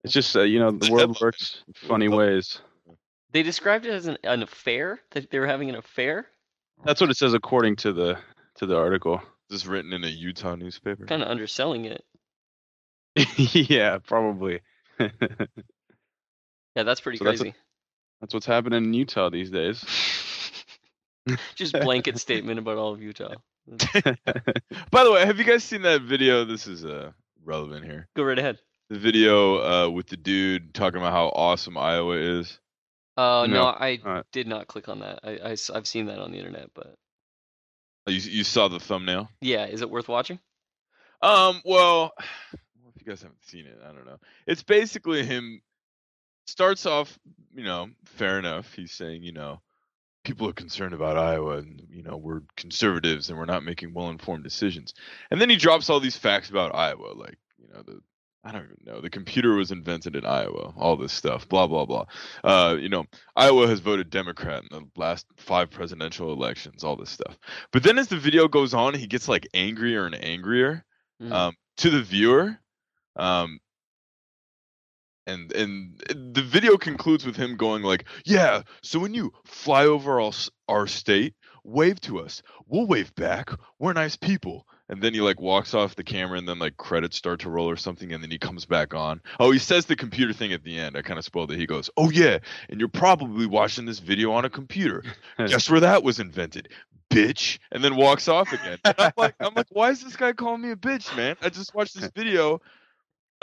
It's 0.04 0.14
just 0.14 0.36
uh, 0.36 0.42
you 0.42 0.58
know 0.58 0.72
the 0.72 0.92
world 0.92 1.20
works 1.22 1.64
funny 1.76 2.08
ways. 2.08 2.62
They 3.32 3.44
described 3.44 3.86
it 3.86 3.92
as 3.92 4.08
an, 4.08 4.18
an 4.24 4.44
affair 4.44 5.02
that 5.12 5.30
they 5.30 5.40
were 5.40 5.48
having 5.48 5.70
an 5.70 5.76
affair. 5.76 6.28
That's 6.84 7.02
what 7.02 7.10
it 7.10 7.18
says 7.18 7.34
according 7.34 7.76
to 7.78 7.94
the 7.94 8.18
to 8.56 8.66
the 8.66 8.78
article. 8.78 9.22
This 9.50 9.58
Is 9.58 9.64
this 9.64 9.68
written 9.68 9.94
in 9.94 10.04
a 10.04 10.08
Utah 10.08 10.56
newspaper? 10.56 11.06
Kind 11.06 11.22
of 11.22 11.28
underselling 11.28 11.86
it. 11.86 12.04
yeah, 13.70 14.00
probably. 14.00 14.62
Yeah, 16.76 16.84
that's 16.84 17.02
pretty 17.02 17.18
So 17.18 17.24
that's 17.26 17.42
crazy. 17.42 17.56
that's 18.22 18.34
what's 18.34 18.46
happening 18.46 18.84
in 18.86 18.94
Utah 18.94 19.30
these 19.30 19.50
days. 19.50 19.84
Just 21.56 21.74
blanket 21.74 22.18
statement 22.20 22.60
about 22.60 22.78
all 22.78 22.94
of 22.94 23.02
Utah. 23.02 23.36
By 24.92 25.04
the 25.04 25.12
way, 25.12 25.26
have 25.26 25.40
you 25.40 25.44
guys 25.46 25.64
seen 25.64 25.82
that 25.84 26.02
video? 26.04 26.46
This 26.46 26.68
is 26.68 26.86
uh 26.86 27.12
relevant 27.44 27.86
here. 27.86 28.08
Go 28.16 28.24
right 28.24 28.38
ahead. 28.38 28.60
The 28.90 29.00
video 29.00 29.58
uh 29.86 29.90
with 29.90 30.08
the 30.08 30.18
dude 30.18 30.74
talking 30.74 31.00
about 31.00 31.14
how 31.14 31.28
awesome 31.30 31.78
Iowa 31.78 32.16
is. 32.18 32.60
Oh 33.18 33.46
no, 33.48 33.54
No, 33.54 33.66
I 33.68 34.00
uh, 34.06 34.24
did 34.34 34.46
not 34.48 34.68
click 34.68 34.90
on 34.90 35.00
that. 35.00 35.20
I, 35.24 35.40
I 35.44 35.50
have 35.74 35.88
seen 35.88 36.08
that 36.08 36.20
on 36.20 36.32
the 36.32 36.38
internet, 36.38 36.70
but 36.76 36.94
Oh, 38.08 38.12
You 38.12 38.20
you 38.20 38.44
saw 38.44 38.68
the 38.68 38.80
thumbnail? 38.80 39.30
yeah, 39.42 39.66
is 39.66 39.82
it 39.82 39.90
worth 39.90 40.08
watching? 40.08 40.40
Um, 41.24 41.62
well, 41.66 42.12
if 42.54 42.60
you 43.02 43.06
guys 43.08 43.22
haven't 43.24 43.44
seen 43.46 43.66
it, 43.66 43.80
I 43.84 43.88
don't 43.94 44.06
know. 44.06 44.20
It's 44.46 44.62
basically 44.62 45.26
him 45.26 45.62
starts 46.46 46.86
off, 46.86 47.18
you 47.54 47.64
know, 47.64 47.90
fair 48.06 48.40
enough. 48.40 48.74
He's 48.74 48.92
saying, 48.92 49.24
you 49.24 49.32
know, 49.34 49.62
people 50.24 50.48
are 50.50 50.54
concerned 50.54 50.94
about 50.94 51.18
Iowa 51.18 51.58
and, 51.58 51.82
you 51.90 52.04
know, 52.04 52.18
we're 52.18 52.42
conservatives 52.58 53.30
and 53.30 53.38
we're 53.38 53.46
not 53.46 53.64
making 53.64 53.94
well-informed 53.94 54.44
decisions. 54.44 54.94
And 55.32 55.40
then 55.40 55.50
he 55.50 55.56
drops 55.56 55.90
all 55.90 56.00
these 56.00 56.18
facts 56.18 56.50
about 56.50 56.76
Iowa, 56.76 57.14
like, 57.16 57.38
you 57.58 57.68
know, 57.74 57.82
the 57.84 58.02
I 58.48 58.52
don't 58.52 58.66
even 58.66 58.78
know. 58.86 59.02
The 59.02 59.10
computer 59.10 59.56
was 59.56 59.72
invented 59.72 60.16
in 60.16 60.24
Iowa. 60.24 60.72
All 60.78 60.96
this 60.98 61.14
stuff, 61.14 61.50
blah 61.50 61.66
blah 61.66 61.86
blah. 61.86 62.06
Uh, 62.44 62.76
you 62.80 62.90
know, 62.90 63.06
Iowa 63.36 63.66
has 63.66 63.80
voted 63.80 64.12
Democrat 64.12 64.62
in 64.62 64.68
the 64.70 64.86
last 64.96 65.26
five 65.36 65.72
presidential 65.72 66.32
elections. 66.32 66.84
All 66.84 66.96
this 66.96 67.10
stuff. 67.10 67.40
But 67.72 67.82
then 67.82 67.98
as 67.98 68.08
the 68.08 68.18
video 68.18 68.48
goes 68.48 68.76
on, 68.76 68.94
he 68.94 69.08
gets 69.08 69.28
like 69.28 69.48
angrier 69.56 70.06
and 70.06 70.14
angrier 70.24 70.86
Mhm. 71.20 71.32
um, 71.32 71.56
to 71.78 71.90
the 71.90 72.04
viewer. 72.04 72.60
Um, 73.16 73.60
and 75.28 75.52
and 75.54 76.02
the 76.10 76.42
video 76.42 76.78
concludes 76.78 77.26
with 77.26 77.36
him 77.36 77.58
going 77.58 77.84
like, 77.84 78.06
"Yeah, 78.26 78.64
so 78.82 79.00
when 79.00 79.14
you 79.14 79.34
fly 79.46 79.86
over 79.86 80.22
our, 80.22 80.32
our 80.68 80.88
state, 80.88 81.36
wave 81.64 82.00
to 82.02 82.20
us. 82.20 82.42
We'll 82.68 82.88
wave 82.88 83.14
back. 83.16 83.50
We're 83.80 83.94
nice 83.94 84.16
people." 84.16 84.68
And 84.88 85.02
then 85.02 85.16
he 85.16 85.22
like 85.22 85.42
walks 85.42 85.74
off 85.74 85.96
the 85.96 86.04
camera, 86.04 86.38
and 86.38 86.48
then 86.48 86.60
like 86.60 86.78
credits 86.78 87.18
start 87.18 87.40
to 87.42 87.50
roll 87.50 87.70
or 87.70 87.76
something, 87.76 88.14
and 88.14 88.22
then 88.22 88.30
he 88.30 88.38
comes 88.38 88.66
back 88.66 88.94
on. 88.94 89.20
Oh, 89.40 89.52
he 89.52 89.58
says 89.58 89.88
the 89.88 89.96
computer 89.96 90.32
thing 90.32 90.54
at 90.54 90.64
the 90.64 90.78
end. 90.78 90.96
I 90.96 91.02
kind 91.02 91.18
of 91.18 91.26
spoiled 91.26 91.52
it. 91.52 91.58
He 91.58 91.66
goes, 91.66 91.90
"Oh 91.98 92.12
yeah, 92.12 92.38
and 92.70 92.80
you're 92.80 92.88
probably 92.88 93.48
watching 93.48 93.86
this 93.86 94.00
video 94.00 94.32
on 94.32 94.46
a 94.46 94.50
computer. 94.50 95.04
Guess 95.40 95.70
where 95.70 95.80
that 95.80 96.04
was 96.04 96.20
invented, 96.20 96.70
bitch?" 97.10 97.58
And 97.72 97.84
then 97.84 97.96
walks 97.96 98.28
off 98.28 98.54
again. 98.54 98.78
I'm 98.86 99.12
like, 99.18 99.36
I'm 99.40 99.56
like, 99.56 99.68
why 99.72 99.90
is 99.90 100.04
this 100.04 100.16
guy 100.16 100.34
calling 100.34 100.62
me 100.62 100.70
a 100.70 100.76
bitch, 100.76 101.16
man? 101.18 101.36
I 101.42 101.50
just 101.50 101.74
watched 101.74 102.00
this 102.00 102.12
video 102.16 102.62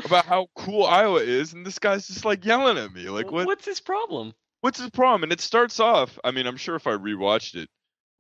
about 0.05 0.25
how 0.25 0.49
cool 0.55 0.85
Iowa 0.85 1.21
is, 1.21 1.53
and 1.53 1.65
this 1.65 1.79
guy's 1.79 2.07
just 2.07 2.25
like 2.25 2.45
yelling 2.45 2.79
at 2.79 2.93
me. 2.93 3.09
Like, 3.09 3.31
what? 3.31 3.47
What's 3.47 3.67
his 3.67 3.81
problem? 3.81 4.33
What's 4.61 4.79
his 4.79 4.91
problem? 4.91 5.25
And 5.25 5.33
it 5.33 5.41
starts 5.41 5.81
off. 5.81 6.19
I 6.23 6.31
mean, 6.31 6.47
I'm 6.47 6.57
sure 6.57 6.77
if 6.77 6.87
I 6.87 6.93
rewatched 6.93 7.57
it, 7.57 7.69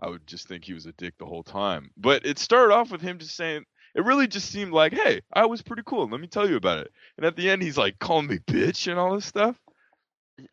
I 0.01 0.09
would 0.09 0.27
just 0.27 0.49
think 0.49 0.65
he 0.65 0.73
was 0.73 0.87
a 0.87 0.93
dick 0.93 1.15
the 1.19 1.27
whole 1.27 1.45
time. 1.45 1.91
But 1.97 2.27
it 2.27 2.39
started 2.39 2.75
off 2.75 2.91
with 2.91 3.01
him 3.01 3.19
just 3.19 3.37
saying. 3.37 3.65
It 3.95 4.07
really 4.07 4.27
just 4.27 4.51
seemed 4.51 4.73
like, 4.73 4.95
hey, 4.95 5.21
Iowa's 5.35 5.61
pretty 5.61 5.83
cool. 5.85 6.09
Let 6.09 6.19
me 6.19 6.27
tell 6.27 6.49
you 6.49 6.57
about 6.57 6.79
it. 6.79 6.91
And 7.19 7.27
at 7.27 7.37
the 7.37 7.51
end, 7.51 7.61
he's 7.61 7.77
like 7.77 7.99
calling 7.99 8.27
me 8.27 8.39
bitch 8.39 8.91
and 8.91 8.99
all 8.99 9.15
this 9.15 9.27
stuff. 9.27 9.55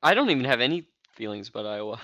I 0.04 0.14
don't 0.14 0.30
even 0.30 0.44
have 0.44 0.60
any 0.60 0.88
feelings 1.16 1.48
about 1.48 1.66
Iowa. 1.66 2.02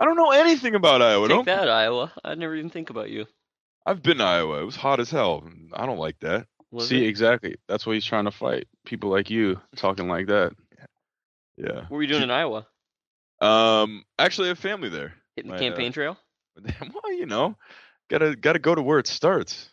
I 0.00 0.04
don't 0.04 0.16
know 0.16 0.32
anything 0.32 0.74
about 0.74 1.00
Iowa. 1.00 1.28
Take 1.28 1.36
Don't 1.36 1.46
that, 1.46 1.70
Iowa. 1.70 2.12
I'd 2.24 2.38
never 2.38 2.56
even 2.56 2.70
think 2.70 2.90
about 2.90 3.08
you. 3.08 3.26
I've 3.86 4.02
been 4.02 4.18
to 4.18 4.24
Iowa. 4.24 4.62
It 4.62 4.64
was 4.64 4.74
hot 4.74 4.98
as 4.98 5.10
hell. 5.10 5.48
I 5.72 5.86
don't 5.86 5.98
like 5.98 6.18
that. 6.20 6.48
Was 6.74 6.88
See, 6.88 7.04
it? 7.04 7.08
exactly. 7.08 7.54
That's 7.68 7.86
what 7.86 7.92
he's 7.92 8.04
trying 8.04 8.24
to 8.24 8.30
fight. 8.32 8.66
People 8.84 9.08
like 9.10 9.30
you 9.30 9.60
talking 9.76 10.08
like 10.08 10.26
that. 10.26 10.52
Yeah. 11.56 11.82
What 11.82 11.90
were 11.92 12.02
you 12.02 12.08
doing 12.08 12.22
in 12.24 12.30
Iowa? 12.32 12.66
Um. 13.40 14.04
Actually, 14.18 14.46
I 14.46 14.50
have 14.50 14.58
family 14.58 14.88
there. 14.88 15.14
Hitting 15.36 15.50
the 15.52 15.56
My, 15.56 15.64
uh, 15.64 15.70
campaign 15.70 15.92
trail? 15.92 16.18
Well, 16.80 17.12
you 17.12 17.26
know, 17.26 17.56
gotta 18.10 18.34
gotta 18.36 18.58
go 18.58 18.74
to 18.74 18.82
where 18.82 18.98
it 18.98 19.06
starts. 19.06 19.68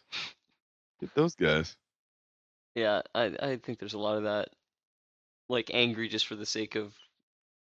Get 1.00 1.14
those 1.16 1.34
guys. 1.36 1.76
Yeah, 2.76 3.02
I 3.16 3.36
I 3.40 3.56
think 3.58 3.80
there's 3.80 3.94
a 3.96 4.00
lot 4.00 4.18
of 4.18 4.24
that, 4.24 4.50
like 5.50 5.72
angry 5.74 6.08
just 6.08 6.28
for 6.28 6.36
the 6.36 6.46
sake 6.46 6.76
of, 6.76 6.94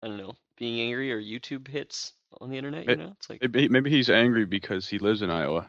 I 0.02 0.06
don't 0.08 0.16
know, 0.16 0.34
being 0.58 0.80
angry 0.80 1.12
or 1.12 1.20
YouTube 1.20 1.66
hits 1.68 2.12
on 2.40 2.50
the 2.50 2.56
internet. 2.58 2.86
You 2.86 2.92
It- 2.92 2.98
know, 2.98 3.12
it's 3.18 3.28
like, 3.30 3.40
Maybe, 3.42 3.68
maybe 3.68 3.90
he's 3.90 4.10
angry 4.10 4.44
because 4.46 4.88
he 4.88 4.98
lives 4.98 5.22
in 5.22 5.30
Iowa. 5.30 5.68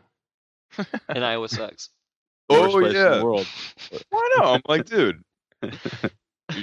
and 1.09 1.23
Iowa 1.25 1.47
sucks. 1.49 1.89
Oh 2.49 2.79
yeah. 2.79 3.23
world. 3.23 3.47
Why 4.09 4.29
no? 4.37 4.43
I'm 4.45 4.61
like, 4.67 4.85
dude, 4.85 5.23
you're 5.61 5.71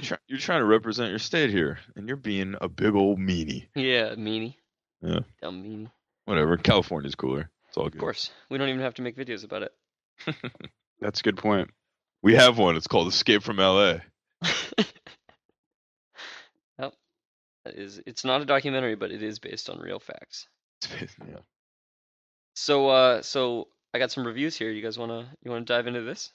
trying 0.01 0.21
you're 0.29 0.39
trying 0.39 0.61
to 0.61 0.67
represent 0.67 1.11
your 1.11 1.19
state 1.19 1.51
here, 1.51 1.79
and 1.97 2.07
you're 2.07 2.17
being 2.17 2.55
a 2.61 2.69
big 2.69 2.95
old 2.95 3.19
meanie. 3.19 3.69
Yeah, 3.75 4.15
meanie. 4.15 4.55
Yeah. 5.01 5.21
Dumb 5.41 5.63
meanie. 5.63 5.91
Whatever. 6.27 6.57
California's 6.57 7.15
cooler. 7.15 7.51
It's 7.69 7.77
all 7.77 7.85
good. 7.85 7.95
Of 7.95 8.01
course, 8.01 8.31
we 8.51 8.59
don't 8.59 8.69
even 8.69 8.81
have 8.83 8.95
to 8.95 9.03
make 9.03 9.17
videos 9.17 9.45
about 9.45 9.63
it. 9.63 9.73
That's 11.01 11.21
a 11.21 11.23
good 11.23 11.37
point. 11.37 11.71
We 12.23 12.37
have 12.37 12.59
one. 12.59 12.77
It's 12.77 12.87
called 12.87 13.09
Escape 13.09 13.43
from 13.43 13.57
LA. 13.57 13.97
Well, 16.79 16.95
that 17.65 17.75
is 17.75 18.01
it's 18.07 18.25
not 18.25 18.41
a 18.41 18.45
documentary, 18.45 18.95
but 18.95 19.11
it 19.11 19.23
is 19.23 19.39
based 19.39 19.69
on 19.69 19.81
real 19.81 19.99
facts. 19.99 20.47
yeah. 21.01 21.39
So, 22.55 22.89
uh, 22.89 23.23
so 23.23 23.69
I 23.95 23.99
got 23.99 24.11
some 24.11 24.27
reviews 24.27 24.57
here. 24.57 24.71
You 24.71 24.83
guys 24.83 24.99
wanna 24.99 25.29
you 25.45 25.51
wanna 25.51 25.65
dive 25.65 25.87
into 25.87 26.03
this? 26.03 26.33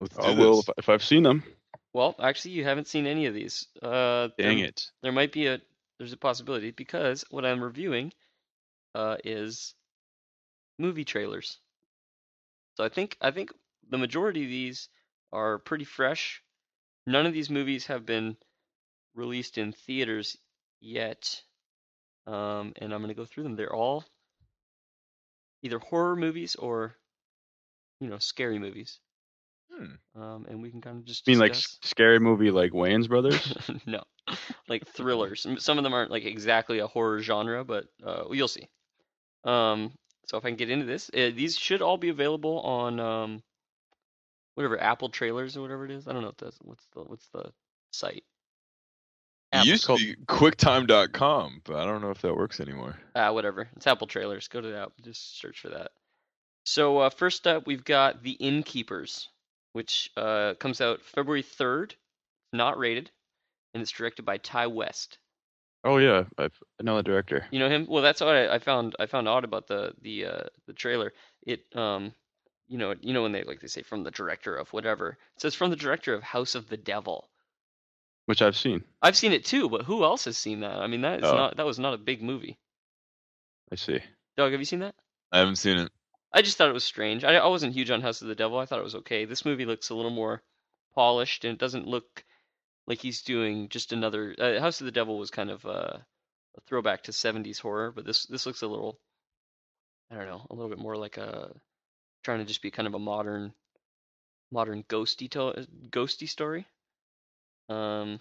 Let's 0.00 0.16
do 0.16 0.22
I 0.22 0.34
will 0.34 0.60
if, 0.60 0.68
if 0.78 0.88
I've 0.88 1.02
seen 1.04 1.22
them. 1.22 1.42
Well, 1.92 2.14
actually, 2.20 2.52
you 2.52 2.64
haven't 2.64 2.86
seen 2.86 3.06
any 3.06 3.26
of 3.26 3.34
these. 3.34 3.66
Uh, 3.82 4.28
there- 4.36 4.48
Dang 4.48 4.58
it. 4.60 4.90
There 5.02 5.12
might 5.12 5.32
be 5.32 5.46
a 5.46 5.60
there's 5.98 6.12
a 6.12 6.16
possibility 6.16 6.70
because 6.70 7.24
what 7.30 7.44
I'm 7.44 7.62
reviewing, 7.62 8.12
uh, 8.94 9.16
is 9.24 9.74
movie 10.78 11.04
trailers. 11.04 11.58
So 12.76 12.84
I 12.84 12.88
think 12.88 13.16
I 13.20 13.30
think 13.30 13.52
the 13.90 13.98
majority 13.98 14.44
of 14.44 14.50
these 14.50 14.88
are 15.32 15.58
pretty 15.58 15.84
fresh. 15.84 16.42
None 17.06 17.26
of 17.26 17.32
these 17.32 17.50
movies 17.50 17.86
have 17.86 18.06
been 18.06 18.36
released 19.14 19.58
in 19.58 19.72
theaters 19.72 20.36
yet. 20.80 21.42
Um, 22.26 22.74
and 22.76 22.92
I'm 22.92 23.00
gonna 23.00 23.14
go 23.14 23.24
through 23.24 23.44
them. 23.44 23.56
They're 23.56 23.74
all 23.74 24.04
either 25.62 25.78
horror 25.78 26.16
movies 26.16 26.54
or 26.56 26.94
you 28.00 28.08
know 28.08 28.18
scary 28.18 28.58
movies. 28.58 29.00
Hmm. 29.72 30.20
Um, 30.20 30.46
and 30.48 30.62
we 30.62 30.70
can 30.70 30.80
kind 30.80 30.98
of 30.98 31.04
just 31.04 31.26
You 31.26 31.32
mean 31.32 31.40
like 31.40 31.52
discuss. 31.52 31.78
scary 31.82 32.18
movie 32.18 32.50
like 32.50 32.72
Wayans 32.72 33.08
Brothers? 33.08 33.54
no, 33.86 34.02
like 34.68 34.86
thrillers. 34.88 35.46
Some 35.58 35.78
of 35.78 35.84
them 35.84 35.92
aren't 35.94 36.10
like 36.10 36.24
exactly 36.24 36.78
a 36.78 36.86
horror 36.86 37.20
genre, 37.20 37.64
but 37.64 37.86
uh, 38.04 38.24
you'll 38.30 38.48
see. 38.48 38.68
Um, 39.44 39.92
so 40.26 40.36
if 40.38 40.44
I 40.44 40.48
can 40.48 40.56
get 40.56 40.70
into 40.70 40.86
this, 40.86 41.10
uh, 41.14 41.30
these 41.34 41.56
should 41.56 41.82
all 41.82 41.96
be 41.96 42.08
available 42.08 42.60
on 42.60 42.98
um, 43.00 43.42
whatever 44.54 44.80
Apple 44.80 45.08
Trailers 45.08 45.56
or 45.56 45.62
whatever 45.62 45.84
it 45.84 45.90
is. 45.90 46.08
I 46.08 46.12
don't 46.12 46.22
know 46.22 46.28
what 46.28 46.38
that's 46.38 46.58
what's 46.62 46.86
the 46.94 47.00
what's 47.04 47.28
the 47.32 47.52
site. 47.92 48.24
It 49.52 49.56
Apple- 49.58 49.68
used 49.68 49.86
to 49.86 49.96
be 49.96 50.14
quicktime.com, 50.26 51.62
but 51.64 51.76
I 51.76 51.84
don't 51.84 52.02
know 52.02 52.10
if 52.10 52.20
that 52.22 52.36
works 52.36 52.60
anymore. 52.60 52.98
Ah, 53.14 53.32
whatever. 53.32 53.68
It's 53.76 53.86
Apple 53.86 54.06
Trailers. 54.06 54.48
Go 54.48 54.60
to 54.60 54.68
that. 54.72 54.90
Just 55.02 55.38
search 55.40 55.60
for 55.60 55.70
that. 55.70 55.92
So 56.64 56.98
uh, 56.98 57.10
first 57.10 57.46
up, 57.46 57.66
we've 57.66 57.84
got 57.84 58.22
The 58.22 58.32
Innkeepers, 58.32 59.28
which 59.72 60.10
uh, 60.16 60.54
comes 60.54 60.80
out 60.80 61.02
February 61.02 61.42
third. 61.42 61.94
Not 62.52 62.78
rated, 62.78 63.10
and 63.74 63.82
it's 63.82 63.90
directed 63.90 64.24
by 64.24 64.38
Ti 64.38 64.66
West. 64.66 65.18
oh 65.84 65.98
yeah, 65.98 66.24
I, 66.38 66.44
I 66.44 66.82
know 66.82 66.96
the 66.96 67.02
director. 67.02 67.46
You 67.50 67.58
know 67.58 67.68
him? 67.68 67.86
Well, 67.88 68.02
that's 68.02 68.20
what 68.20 68.34
I, 68.34 68.54
I 68.54 68.58
found. 68.58 68.96
I 68.98 69.06
found 69.06 69.28
odd 69.28 69.44
about 69.44 69.66
the 69.66 69.92
the 70.02 70.24
uh, 70.26 70.42
the 70.66 70.72
trailer. 70.74 71.12
It 71.46 71.64
um, 71.74 72.12
you 72.68 72.76
know, 72.78 72.94
you 73.00 73.12
know 73.14 73.22
when 73.22 73.32
they 73.32 73.44
like 73.44 73.60
they 73.60 73.66
say 73.66 73.82
from 73.82 74.02
the 74.02 74.10
director 74.10 74.56
of 74.56 74.72
whatever. 74.72 75.16
It 75.36 75.40
says 75.42 75.54
from 75.54 75.70
the 75.70 75.76
director 75.76 76.14
of 76.14 76.22
House 76.22 76.54
of 76.54 76.68
the 76.68 76.76
Devil. 76.78 77.28
Which 78.28 78.42
I've 78.42 78.58
seen. 78.58 78.84
I've 79.00 79.16
seen 79.16 79.32
it 79.32 79.46
too, 79.46 79.70
but 79.70 79.84
who 79.86 80.04
else 80.04 80.26
has 80.26 80.36
seen 80.36 80.60
that? 80.60 80.76
I 80.80 80.86
mean, 80.86 81.00
that 81.00 81.20
is 81.20 81.24
Oh. 81.24 81.34
not 81.34 81.56
that 81.56 81.64
was 81.64 81.78
not 81.78 81.94
a 81.94 81.96
big 81.98 82.22
movie. 82.22 82.58
I 83.72 83.76
see. 83.76 84.00
Doug, 84.36 84.52
have 84.52 84.60
you 84.60 84.66
seen 84.66 84.80
that? 84.80 84.94
I 85.32 85.38
haven't 85.38 85.56
seen 85.56 85.78
it. 85.78 85.90
I 86.30 86.42
just 86.42 86.58
thought 86.58 86.68
it 86.68 86.74
was 86.74 86.84
strange. 86.84 87.24
I, 87.24 87.36
I 87.36 87.46
wasn't 87.46 87.72
huge 87.72 87.90
on 87.90 88.02
House 88.02 88.20
of 88.20 88.28
the 88.28 88.34
Devil. 88.34 88.58
I 88.58 88.66
thought 88.66 88.80
it 88.80 88.84
was 88.84 88.96
okay. 88.96 89.24
This 89.24 89.46
movie 89.46 89.64
looks 89.64 89.88
a 89.88 89.94
little 89.94 90.10
more 90.10 90.42
polished, 90.94 91.46
and 91.46 91.54
it 91.54 91.58
doesn't 91.58 91.86
look 91.86 92.22
like 92.86 92.98
he's 93.00 93.22
doing 93.22 93.70
just 93.70 93.94
another. 93.94 94.34
Uh, 94.38 94.60
House 94.60 94.82
of 94.82 94.84
the 94.84 94.92
Devil 94.92 95.16
was 95.18 95.30
kind 95.30 95.48
of 95.50 95.64
uh, 95.64 95.96
a 95.96 96.60
throwback 96.66 97.04
to 97.04 97.12
'70s 97.12 97.58
horror, 97.60 97.92
but 97.92 98.04
this 98.04 98.26
this 98.26 98.44
looks 98.44 98.60
a 98.60 98.66
little, 98.68 99.00
I 100.10 100.16
don't 100.16 100.26
know, 100.26 100.46
a 100.50 100.54
little 100.54 100.68
bit 100.68 100.78
more 100.78 100.98
like 100.98 101.16
a 101.16 101.50
trying 102.24 102.40
to 102.40 102.44
just 102.44 102.60
be 102.60 102.70
kind 102.70 102.86
of 102.86 102.92
a 102.92 102.98
modern, 102.98 103.54
modern 104.52 104.82
ghosty 104.82 105.30
to- 105.30 105.66
ghosty 105.88 106.28
story. 106.28 106.66
Um, 107.68 108.20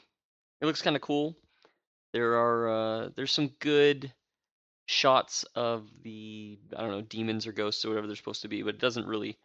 it 0.62 0.66
looks 0.66 0.82
kind 0.82 0.96
of 0.96 1.02
cool. 1.02 1.36
There 2.14 2.38
are 2.38 2.70
uh, 2.70 3.10
there's 3.16 3.32
some 3.32 3.52
good 3.60 4.12
shots 4.86 5.44
of 5.56 5.88
the 6.04 6.58
I 6.76 6.82
don't 6.82 6.92
know 6.92 7.02
demons 7.02 7.46
or 7.48 7.52
ghosts 7.52 7.84
or 7.86 7.90
whatever 7.90 8.08
they're 8.08 8.16
supposed 8.16 8.44
to 8.44 8.48
be, 8.48 8.64
but 8.64 8.76
it 8.76 8.82
doesn't 8.82 9.06
really 9.06 9.38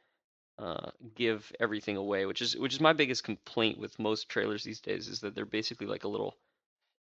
uh, 0.59 0.91
give 1.15 1.53
everything 1.61 1.97
away, 1.97 2.27
which 2.27 2.41
is 2.41 2.57
which 2.57 2.75
is 2.75 2.81
my 2.81 2.93
biggest 2.93 3.25
complaint 3.25 3.79
with 3.79 3.99
most 3.99 4.29
trailers 4.29 4.65
these 4.65 4.81
days 4.81 5.09
is 5.09 5.21
that 5.21 5.35
they're 5.35 5.45
basically 5.45 5.87
like 5.87 6.05
a 6.05 6.09
little 6.09 6.37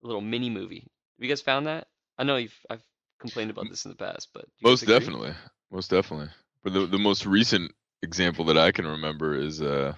little 0.01 0.22
mini 0.22 0.50
movie. 0.50 0.81
Have 0.81 1.24
you 1.24 1.29
guys 1.29 1.41
found 1.41 1.67
that? 1.67 1.88
I 2.17 2.24
know 2.24 2.38
you've 2.38 2.58
I've 2.70 2.84
complained 3.20 3.51
about 3.51 3.70
this 3.70 3.86
in 3.86 3.91
the 3.91 3.98
past, 3.98 4.29
but 4.34 4.46
do 4.46 4.51
you 4.62 4.70
guys 4.70 4.81
Most 4.81 4.88
definitely. 4.88 5.34
Most 5.72 5.89
definitely. 5.91 6.29
But 6.63 6.74
the 6.74 6.86
the 6.88 7.00
most 7.00 7.25
recent 7.25 7.72
example 8.01 8.46
that 8.46 8.58
I 8.58 8.72
can 8.72 8.88
remember 8.88 9.36
is 9.36 9.62
uh 9.62 9.93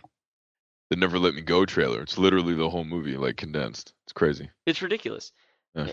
the 0.94 1.00
Never 1.00 1.18
Let 1.18 1.34
Me 1.34 1.42
Go 1.42 1.66
trailer. 1.66 2.02
It's 2.02 2.20
literally 2.20 2.54
the 2.54 2.70
whole 2.70 2.84
movie 2.84 3.18
like 3.18 3.36
condensed. 3.36 3.94
It's 4.06 4.14
crazy. 4.14 4.52
It's 4.68 4.84
ridiculous. 4.84 5.32
Yeah. 5.74 5.92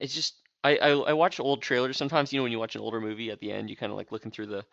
It's 0.00 0.14
just 0.14 0.36
I, 0.62 0.76
I 0.78 0.90
I 0.92 1.12
watch 1.12 1.40
old 1.40 1.60
trailers 1.60 1.98
sometimes. 1.98 2.32
You 2.32 2.38
know 2.38 2.44
when 2.44 2.52
you 2.52 2.58
watch 2.58 2.74
an 2.74 2.80
older 2.80 3.00
movie 3.02 3.30
at 3.30 3.38
the 3.40 3.52
end, 3.52 3.68
you 3.68 3.76
kind 3.76 3.92
of 3.92 3.98
like 3.98 4.12
looking 4.12 4.30
through 4.30 4.46
the 4.46 4.64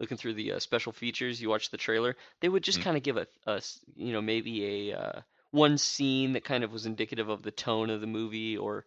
looking 0.00 0.16
through 0.16 0.34
the 0.34 0.52
uh, 0.52 0.58
special 0.58 0.90
features. 0.92 1.40
You 1.40 1.48
watch 1.48 1.70
the 1.70 1.76
trailer. 1.76 2.16
They 2.40 2.48
would 2.48 2.64
just 2.64 2.80
Mhm. 2.80 2.82
kind 2.82 2.96
of 2.96 3.02
give 3.04 3.16
a 3.16 3.62
you 3.94 4.12
know 4.12 4.20
maybe 4.20 4.90
a 4.90 4.98
uh, 4.98 5.20
one 5.52 5.78
scene 5.78 6.32
that 6.32 6.44
kind 6.44 6.64
of 6.64 6.72
was 6.72 6.86
indicative 6.86 7.28
of 7.28 7.42
the 7.42 7.52
tone 7.52 7.88
of 7.90 8.00
the 8.00 8.06
movie, 8.08 8.58
or 8.58 8.84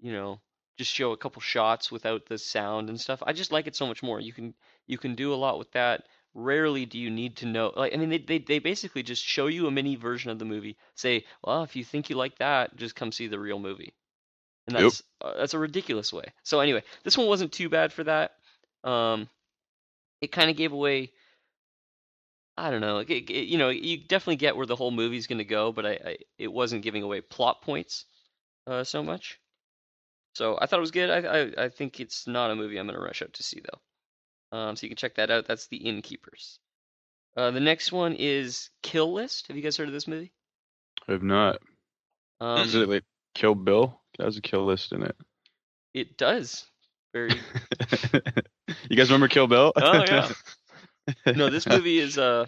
you 0.00 0.12
know 0.12 0.40
just 0.76 0.92
show 0.92 1.12
a 1.12 1.16
couple 1.16 1.40
shots 1.40 1.92
without 1.92 2.26
the 2.26 2.38
sound 2.38 2.88
and 2.88 3.00
stuff. 3.00 3.22
I 3.24 3.32
just 3.32 3.52
like 3.52 3.68
it 3.68 3.76
so 3.76 3.86
much 3.86 4.02
more. 4.02 4.18
You 4.18 4.32
can 4.32 4.54
you 4.88 4.98
can 4.98 5.14
do 5.14 5.32
a 5.32 5.36
lot 5.36 5.58
with 5.58 5.70
that. 5.72 6.08
Rarely 6.34 6.86
do 6.86 6.98
you 6.98 7.10
need 7.10 7.36
to 7.38 7.46
know. 7.46 7.72
Like 7.76 7.92
I 7.94 7.96
mean, 7.96 8.08
they 8.10 8.18
they 8.18 8.38
they 8.38 8.58
basically 8.58 9.02
just 9.02 9.22
show 9.24 9.46
you 9.48 9.66
a 9.66 9.70
mini 9.70 9.96
version 9.96 10.30
of 10.30 10.38
the 10.38 10.44
movie. 10.46 10.76
Say, 10.94 11.24
well, 11.44 11.62
if 11.62 11.76
you 11.76 11.84
think 11.84 12.08
you 12.10 12.16
like 12.16 12.38
that, 12.38 12.74
just 12.76 12.96
come 12.96 13.12
see 13.12 13.26
the 13.26 13.38
real 13.38 13.58
movie. 13.58 13.94
And 14.66 14.76
Yep. 14.76 14.92
that's 14.92 15.02
uh, 15.22 15.34
that's 15.38 15.54
a 15.54 15.58
ridiculous 15.60 16.12
way. 16.12 16.26
So 16.44 16.60
anyway, 16.60 16.84
this 17.04 17.18
one 17.18 17.28
wasn't 17.28 17.52
too 17.52 17.68
bad 17.70 17.92
for 17.92 18.04
that. 18.04 18.32
Um, 18.84 19.28
it 20.22 20.32
kind 20.32 20.50
of 20.50 20.56
gave 20.56 20.72
away. 20.72 21.12
I 22.56 22.70
don't 22.70 22.80
know. 22.80 22.98
It, 22.98 23.10
it- 23.10 23.48
you 23.48 23.58
know, 23.58 23.68
you 23.70 23.98
definitely 23.98 24.36
get 24.36 24.56
where 24.56 24.66
the 24.66 24.76
whole 24.76 24.90
movie's 24.90 25.26
going 25.26 25.38
to 25.38 25.44
go, 25.44 25.72
but 25.72 25.84
I, 25.86 25.90
I 26.04 26.18
it 26.38 26.48
wasn't 26.48 26.82
giving 26.82 27.02
away 27.02 27.20
plot 27.20 27.60
points 27.62 28.06
uh, 28.66 28.84
so 28.84 29.02
much. 29.02 29.40
So 30.34 30.58
I 30.60 30.66
thought 30.66 30.78
it 30.78 30.82
was 30.82 30.90
good. 30.92 31.10
I, 31.10 31.18
I 31.42 31.64
I 31.66 31.68
think 31.70 32.00
it's 32.00 32.26
not 32.26 32.50
a 32.50 32.56
movie 32.56 32.78
I'm 32.78 32.86
going 32.86 32.98
to 32.98 33.04
rush 33.04 33.22
out 33.22 33.34
to 33.34 33.42
see 33.42 33.60
though. 33.60 33.80
Um, 34.52 34.76
so 34.76 34.84
you 34.84 34.90
can 34.90 34.96
check 34.96 35.16
that 35.16 35.30
out. 35.30 35.46
That's 35.46 35.66
The 35.66 35.78
Innkeepers. 35.78 36.58
Uh, 37.36 37.50
the 37.50 37.60
next 37.60 37.90
one 37.90 38.14
is 38.14 38.70
Kill 38.82 39.12
List. 39.12 39.48
Have 39.48 39.56
you 39.56 39.62
guys 39.62 39.76
heard 39.76 39.88
of 39.88 39.94
this 39.94 40.06
movie? 40.06 40.32
I 41.08 41.12
have 41.12 41.22
not. 41.22 41.58
Um, 42.40 42.60
Is 42.60 42.74
it 42.74 42.88
like 42.88 43.04
Kill 43.34 43.54
Bill? 43.54 43.98
It 44.18 44.24
has 44.24 44.36
a 44.36 44.42
kill 44.42 44.66
list 44.66 44.92
in 44.92 45.02
it. 45.02 45.16
it 45.94 46.18
does. 46.18 46.66
Very 47.14 47.30
you 48.88 48.96
guys 48.96 49.10
remember 49.10 49.28
Kill 49.28 49.46
Bill? 49.46 49.72
Oh, 49.76 50.04
yeah. 50.04 50.30
no, 51.34 51.50
this 51.50 51.66
movie 51.66 51.98
is 51.98 52.18
uh 52.18 52.46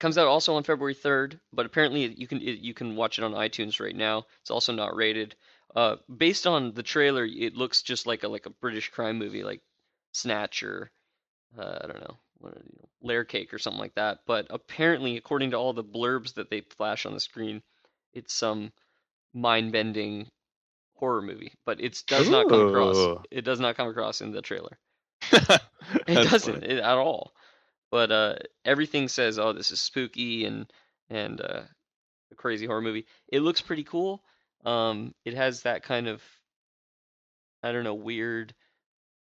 comes 0.00 0.18
out 0.18 0.26
also 0.26 0.54
on 0.54 0.64
February 0.64 0.94
3rd, 0.94 1.38
but 1.52 1.66
apparently 1.66 2.12
you 2.16 2.26
can 2.26 2.40
it, 2.40 2.58
you 2.58 2.74
can 2.74 2.96
watch 2.96 3.18
it 3.18 3.24
on 3.24 3.32
iTunes 3.32 3.80
right 3.80 3.94
now. 3.94 4.24
It's 4.42 4.50
also 4.50 4.72
not 4.72 4.94
rated. 4.94 5.34
Uh, 5.74 5.96
based 6.14 6.46
on 6.46 6.72
the 6.72 6.82
trailer, 6.82 7.24
it 7.24 7.54
looks 7.56 7.82
just 7.82 8.06
like 8.06 8.22
a 8.22 8.28
like 8.28 8.46
a 8.46 8.50
British 8.50 8.90
crime 8.90 9.18
movie, 9.18 9.42
like 9.44 9.60
Snatch 10.14 10.62
or 10.62 10.90
uh, 11.58 11.78
I 11.82 11.86
don't 11.86 12.00
know, 12.00 12.16
what, 12.38 12.54
you 12.54 12.78
know, 12.80 12.88
Layer 13.02 13.24
Cake 13.24 13.52
or 13.54 13.58
something 13.58 13.80
like 13.80 13.94
that. 13.94 14.20
But 14.26 14.46
apparently, 14.50 15.16
according 15.16 15.50
to 15.52 15.56
all 15.56 15.72
the 15.72 15.84
blurbs 15.84 16.34
that 16.34 16.50
they 16.50 16.62
flash 16.76 17.06
on 17.06 17.14
the 17.14 17.20
screen, 17.20 17.62
it's 18.12 18.34
some 18.34 18.72
mind-bending 19.32 20.28
horror 20.96 21.22
movie. 21.22 21.52
But 21.64 21.80
it 21.80 22.02
does 22.06 22.28
not 22.28 22.48
come 22.48 22.68
across. 22.68 23.24
It 23.30 23.44
does 23.44 23.60
not 23.60 23.76
come 23.76 23.88
across 23.88 24.20
in 24.20 24.32
the 24.32 24.42
trailer. 24.42 24.78
it 25.32 25.60
It 26.06 26.30
doesn't 26.30 26.64
it, 26.64 26.78
at 26.78 26.98
all. 26.98 27.32
But 27.90 28.10
uh, 28.10 28.36
everything 28.64 29.08
says, 29.08 29.38
"Oh, 29.38 29.52
this 29.52 29.70
is 29.70 29.80
spooky 29.80 30.44
and 30.46 30.70
and 31.10 31.40
uh, 31.40 31.62
a 32.32 32.34
crazy 32.34 32.66
horror 32.66 32.82
movie." 32.82 33.06
It 33.28 33.40
looks 33.40 33.60
pretty 33.60 33.84
cool. 33.84 34.22
Um, 34.64 35.14
it 35.24 35.34
has 35.34 35.62
that 35.62 35.82
kind 35.82 36.08
of, 36.08 36.22
I 37.62 37.70
don't 37.70 37.84
know, 37.84 37.94
weird 37.94 38.54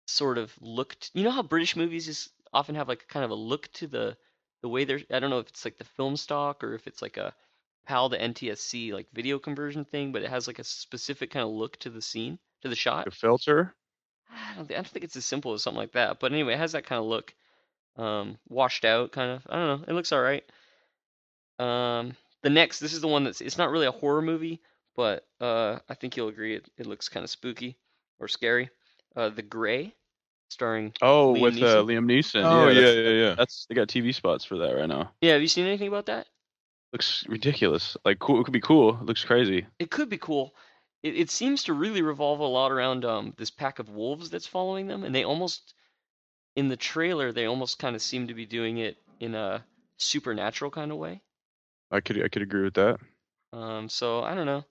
sort 0.06 0.38
of 0.38 0.54
look. 0.62 1.00
t- 1.00 1.10
you 1.14 1.24
know 1.24 1.32
how 1.32 1.44
British 1.44 1.76
movies 1.76 2.08
is 2.08 2.30
often 2.52 2.76
have 2.76 2.88
like 2.88 3.08
kind 3.08 3.26
of 3.26 3.32
a 3.32 3.36
look 3.36 3.72
to 3.74 3.88
the 3.88 4.18
the 4.62 4.70
way 4.70 4.86
they're. 4.86 5.02
I 5.12 5.20
don't 5.20 5.30
know 5.30 5.40
if 5.40 5.50
it's 5.50 5.66
like 5.66 5.78
the 5.78 5.84
film 5.84 6.18
stock 6.18 6.64
or 6.64 6.74
if 6.74 6.88
it's 6.88 7.02
like 7.02 7.18
a 7.18 7.34
PAL 7.86 8.10
to 8.12 8.18
NTSC 8.18 8.94
like 8.94 9.08
video 9.14 9.40
conversion 9.40 9.86
thing, 9.86 10.12
but 10.12 10.24
it 10.24 10.30
has 10.30 10.48
like 10.48 10.60
a 10.60 10.64
specific 10.64 11.32
kind 11.32 11.44
of 11.46 11.52
look 11.52 11.78
to 11.80 11.90
the 11.90 12.02
scene, 12.02 12.40
to 12.62 12.70
the 12.70 12.76
shot. 12.76 13.08
A 13.08 13.12
filter? 13.12 13.76
I 14.32 14.56
don't, 14.56 14.68
thi- 14.68 14.76
I 14.76 14.78
don't 14.78 14.88
think 14.88 15.06
it's 15.06 15.16
as 15.16 15.26
simple 15.26 15.54
as 15.54 15.62
something 15.64 15.80
like 15.80 15.92
that. 15.94 16.20
But 16.20 16.32
anyway, 16.32 16.54
it 16.54 16.60
has 16.60 16.72
that 16.72 16.86
kind 16.86 17.00
of 17.00 17.06
look, 17.06 17.34
um, 17.98 18.38
washed 18.48 18.86
out 18.86 19.12
kind 19.12 19.32
of. 19.32 19.46
I 19.50 19.56
don't 19.56 19.82
know. 19.82 19.86
It 19.88 19.94
looks 19.94 20.12
all 20.12 20.22
right. 20.22 20.44
Um, 21.60 22.16
the 22.42 22.50
next, 22.50 22.80
this 22.80 22.94
is 22.94 23.02
the 23.02 23.08
one 23.08 23.24
that's. 23.24 23.42
It's 23.42 23.58
not 23.58 23.70
really 23.70 23.86
a 23.86 23.92
horror 23.92 24.22
movie, 24.22 24.62
but 24.96 25.26
uh, 25.40 25.80
I 25.90 25.94
think 25.94 26.18
you'll 26.18 26.30
agree 26.30 26.56
it, 26.56 26.70
it 26.78 26.88
looks 26.88 27.10
kind 27.10 27.24
of 27.24 27.30
spooky 27.30 27.78
or 28.20 28.28
scary. 28.28 28.70
Uh, 29.16 29.30
The 29.30 29.42
Grey, 29.42 29.94
starring. 30.50 30.94
Oh, 31.02 31.34
Liam 31.34 31.42
with 31.42 31.64
uh, 31.64 31.84
Liam 31.84 32.06
Neeson. 32.06 32.44
Oh 32.44 32.70
yeah, 32.70 32.82
that's, 32.82 32.96
yeah, 32.96 33.10
yeah. 33.10 33.36
That's 33.36 33.66
they 33.68 33.76
got 33.76 33.88
TV 33.88 34.14
spots 34.14 34.46
for 34.46 34.58
that 34.60 34.76
right 34.76 34.88
now. 34.88 35.12
Yeah, 35.22 35.34
have 35.34 35.42
you 35.42 35.48
seen 35.48 35.66
anything 35.66 35.88
about 35.88 36.08
that? 36.08 36.28
Looks 36.94 37.26
ridiculous. 37.28 37.98
Like 38.06 38.20
cool. 38.20 38.40
It 38.40 38.46
could 38.46 38.54
be 38.54 38.62
cool. 38.62 38.98
It 39.00 39.06
looks 39.06 39.26
crazy. 39.26 39.66
It 39.80 39.92
could 39.92 40.10
be 40.10 40.18
cool. 40.18 40.56
It, 41.02 41.16
it 41.16 41.30
seems 41.30 41.64
to 41.64 41.74
really 41.74 42.02
revolve 42.02 42.40
a 42.40 42.46
lot 42.46 42.72
around 42.72 43.04
um, 43.04 43.34
this 43.38 43.52
pack 43.52 43.80
of 43.80 43.90
wolves 43.90 44.30
that's 44.30 44.48
following 44.48 44.88
them, 44.88 45.04
and 45.04 45.14
they 45.14 45.24
almost, 45.24 45.74
in 46.56 46.70
the 46.70 46.78
trailer, 46.78 47.32
they 47.32 47.46
almost 47.46 47.80
kind 47.80 47.96
of 47.96 48.02
seem 48.02 48.28
to 48.28 48.34
be 48.34 48.46
doing 48.46 48.78
it 48.78 48.98
in 49.20 49.36
a 49.36 49.66
supernatural 49.98 50.72
kind 50.72 50.92
of 50.92 50.98
way. 50.98 51.22
I 51.92 52.00
could 52.00 52.24
I 52.24 52.28
could 52.28 52.42
agree 52.42 52.64
with 52.64 52.76
that. 52.76 53.00
Um, 53.52 53.90
so 53.90 54.24
I 54.24 54.34
don't 54.34 54.46
know. 54.46 54.64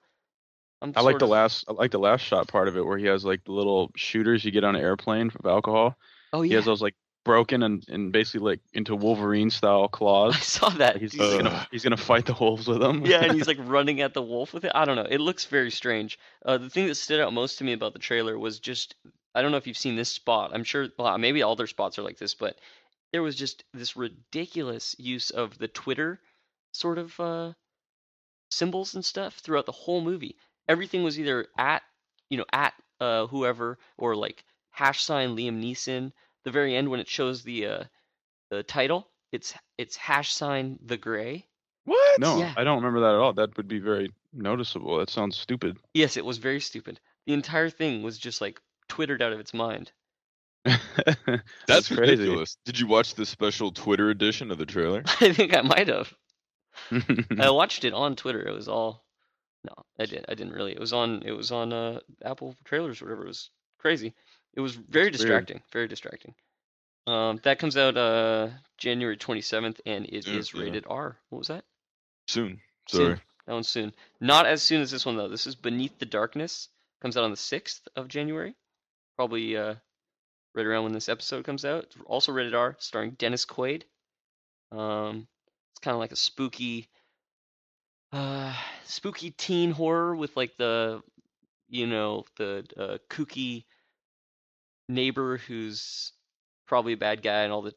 I'm 0.83 0.92
I 0.97 1.01
like 1.01 1.12
sort 1.12 1.21
the 1.21 1.27
of- 1.27 1.31
last 1.31 1.64
I 1.68 1.73
like 1.73 1.90
the 1.92 1.99
last 1.99 2.23
shot 2.23 2.49
part 2.49 2.68
of 2.68 2.77
it 2.77 2.85
where 2.85 2.99
he 2.99 3.07
has 3.07 3.25
like 3.25 3.45
the 3.45 3.53
little 3.53 3.90
shooters 3.97 4.45
you 4.45 4.51
get 4.51 4.64
on 4.64 4.75
an 4.77 4.83
airplane 4.83 5.31
of 5.38 5.47
alcohol. 5.47 5.97
Oh 6.33 6.42
yeah. 6.42 6.47
He 6.47 6.51
yeah, 6.53 6.59
has 6.59 6.64
those 6.66 6.83
like 6.83 6.95
broken 7.25 7.62
and, 7.62 7.85
and 7.88 8.11
basically 8.12 8.40
like 8.53 8.61
into 8.73 8.97
Wolverine 8.97 9.49
style 9.51 9.87
claws. 9.99 10.35
I 10.35 10.40
saw 10.40 10.68
that. 10.71 10.97
He's, 10.97 11.12
He's 11.12 11.23
he's 11.23 11.37
gonna 11.37 11.68
he's 11.71 11.85
gonna 11.85 11.97
fight 11.97 12.27
the 12.27 12.35
wolves 12.35 12.66
with 12.66 12.81
them. 12.81 13.07
yeah, 13.07 13.23
and 13.23 13.33
he's 13.37 13.47
like 13.47 13.59
running 13.61 14.01
at 14.01 14.12
the 14.12 14.23
wolf 14.23 14.53
with 14.53 14.64
it. 14.64 14.73
I 14.75 14.85
don't 14.85 14.97
know. 14.97 15.07
It 15.09 15.21
looks 15.21 15.45
very 15.45 15.71
strange. 15.71 16.18
Uh, 16.45 16.59
the 16.59 16.68
thing 16.68 16.88
that 16.88 16.97
stood 16.97 17.21
out 17.21 17.33
most 17.33 17.59
to 17.59 17.64
me 17.64 17.73
about 17.73 17.92
the 17.92 17.99
trailer 18.01 18.38
was 18.38 18.59
just 18.59 18.97
I 19.35 19.40
don't 19.42 19.51
know 19.53 19.57
if 19.57 19.66
you've 19.66 19.79
seen 19.79 19.97
this 19.97 20.11
spot. 20.11 20.51
I'm 20.53 20.64
sure 20.64 20.88
well, 20.99 21.16
maybe 21.16 21.42
all 21.42 21.55
their 21.57 21.66
spots 21.66 21.99
are 21.99 22.03
like 22.03 22.18
this, 22.18 22.35
but 22.35 22.59
there 23.12 23.23
was 23.23 23.37
just 23.37 23.62
this 23.73 23.97
ridiculous 23.97 24.97
use 24.99 25.31
of 25.31 25.59
the 25.59 25.68
Twitter 25.68 26.18
sort 26.73 26.99
of 26.99 27.21
uh, 27.21 27.53
symbols 28.51 28.95
and 28.95 29.05
stuff 29.05 29.35
throughout 29.35 29.66
the 29.66 29.73
whole 29.73 30.01
movie. 30.01 30.37
Everything 30.73 31.03
was 31.05 31.19
either 31.21 31.47
at 31.59 31.83
you 32.31 32.39
know 32.39 32.47
at 32.53 32.73
uh, 33.01 33.27
whoever 33.27 33.79
or 33.99 34.17
like 34.17 34.45
hash 34.71 35.03
sign 35.05 35.37
Liam 35.37 35.63
Neeson. 35.63 36.13
The 36.45 36.51
very 36.51 36.75
end 36.75 36.89
when 36.89 36.99
it 37.01 37.09
shows 37.09 37.43
the 37.43 37.67
uh, 37.67 37.85
the 38.51 38.63
title, 38.63 39.09
it's 39.33 39.55
it's 39.79 39.97
hash 39.97 40.33
sign 40.33 40.79
the 40.85 40.97
Grey. 40.97 41.47
What? 41.85 42.21
No, 42.21 42.39
Yeah. 42.39 42.55
I 42.57 42.65
don't 42.65 42.77
remember 42.79 43.01
that 43.01 43.15
at 43.15 43.21
all. 43.21 43.33
That 43.33 43.57
would 43.57 43.69
be 43.69 43.81
very 43.81 44.11
noticeable. 44.33 44.99
That 44.99 45.11
sounds 45.11 45.37
stupid. 45.37 45.79
Yes, 45.95 46.17
it 46.17 46.25
was 46.25 46.39
very 46.39 46.61
stupid. 46.61 47.01
The 47.27 47.33
entire 47.33 47.71
thing 47.71 48.03
was 48.03 48.19
just 48.19 48.41
like 48.41 48.61
twittered 48.89 49.21
out 49.23 49.33
of 49.33 49.41
its 49.41 49.53
mind. 49.53 49.91
That's 51.67 51.89
crazy. 51.89 52.13
ridiculous. 52.13 52.57
Did 52.65 52.79
you 52.79 52.87
watch 52.87 53.15
the 53.15 53.27
special 53.27 53.73
Twitter 53.73 54.11
edition 54.11 54.51
of 54.51 54.59
the 54.59 54.67
trailer? 54.67 55.03
I 55.21 55.33
think 55.33 55.57
I 55.57 55.63
might 55.63 55.89
have. 55.89 56.13
I 57.39 57.51
watched 57.51 57.85
it 57.85 57.93
on 57.95 58.17
Twitter. 58.17 58.47
It 58.47 58.55
was 58.55 58.69
all 58.69 59.05
no, 59.64 59.72
I 59.98 60.07
didn't. 60.07 60.27
I 60.29 60.35
didn't 60.35 60.53
really. 60.53 60.72
It 60.72 60.81
was 60.81 60.92
on. 60.92 61.22
It 61.25 61.33
was 61.33 61.53
on 61.53 61.72
uh, 61.72 62.01
Apple 62.25 62.57
trailers, 62.64 63.01
or 63.01 63.07
whatever. 63.07 63.25
It 63.25 63.29
was 63.29 63.51
crazy. 63.79 64.14
It 64.55 64.61
was 64.61 64.75
very 64.75 65.11
That's 65.11 65.25
weird. 65.25 65.46
distracting. 65.46 65.62
Very 65.72 65.88
distracting. 65.88 66.35
Um, 67.07 67.40
that 67.42 67.59
comes 67.59 67.77
out 67.77 67.96
uh 67.96 68.48
January 68.79 69.16
27th, 69.16 69.81
and 69.87 70.07
it 70.07 70.25
Soon, 70.25 70.38
is 70.38 70.53
yeah. 70.55 70.62
rated 70.62 70.85
R. 70.88 71.16
What 71.31 71.38
was 71.38 71.48
that? 71.48 71.64
Soon. 72.29 72.61
Soon. 72.88 73.07
Sorry. 73.07 73.20
That 73.46 73.53
one's 73.55 73.68
soon. 73.68 73.92
Not 74.20 74.46
as 74.46 74.62
soon 74.62 74.81
as 74.83 74.90
this 74.90 75.05
one 75.05 75.16
though. 75.16 75.29
This 75.29 75.46
is 75.46 75.55
Beneath 75.57 75.98
the 75.98 76.07
Darkness. 76.07 76.68
Comes 77.01 77.16
out 77.16 77.25
on 77.25 77.33
the 77.33 77.37
6th 77.37 77.81
of 77.96 78.07
January. 78.07 78.55
Probably 79.16 79.57
uh, 79.57 79.75
right 80.55 80.66
around 80.66 80.85
when 80.85 80.92
this 80.92 81.09
episode 81.09 81.44
comes 81.44 81.64
out. 81.64 81.85
It's 81.85 81.96
also 82.07 82.31
rated 82.31 82.55
R, 82.55 82.77
starring 82.79 83.12
Dennis 83.12 83.44
Quaid. 83.44 83.83
Um, 84.70 85.27
it's 85.72 85.81
kind 85.81 85.94
of 85.94 85.98
like 85.98 86.12
a 86.12 86.16
spooky, 86.16 86.88
uh, 88.12 88.55
spooky 88.85 89.31
teen 89.31 89.70
horror 89.70 90.14
with 90.14 90.37
like 90.37 90.57
the, 90.57 91.03
you 91.68 91.87
know, 91.87 92.25
the 92.37 92.64
uh, 92.77 92.98
kooky 93.09 93.64
neighbor 94.88 95.38
who's 95.38 96.12
probably 96.66 96.92
a 96.92 96.96
bad 96.98 97.22
guy, 97.22 97.42
and 97.42 97.53
all 97.53 97.62
the 97.62 97.75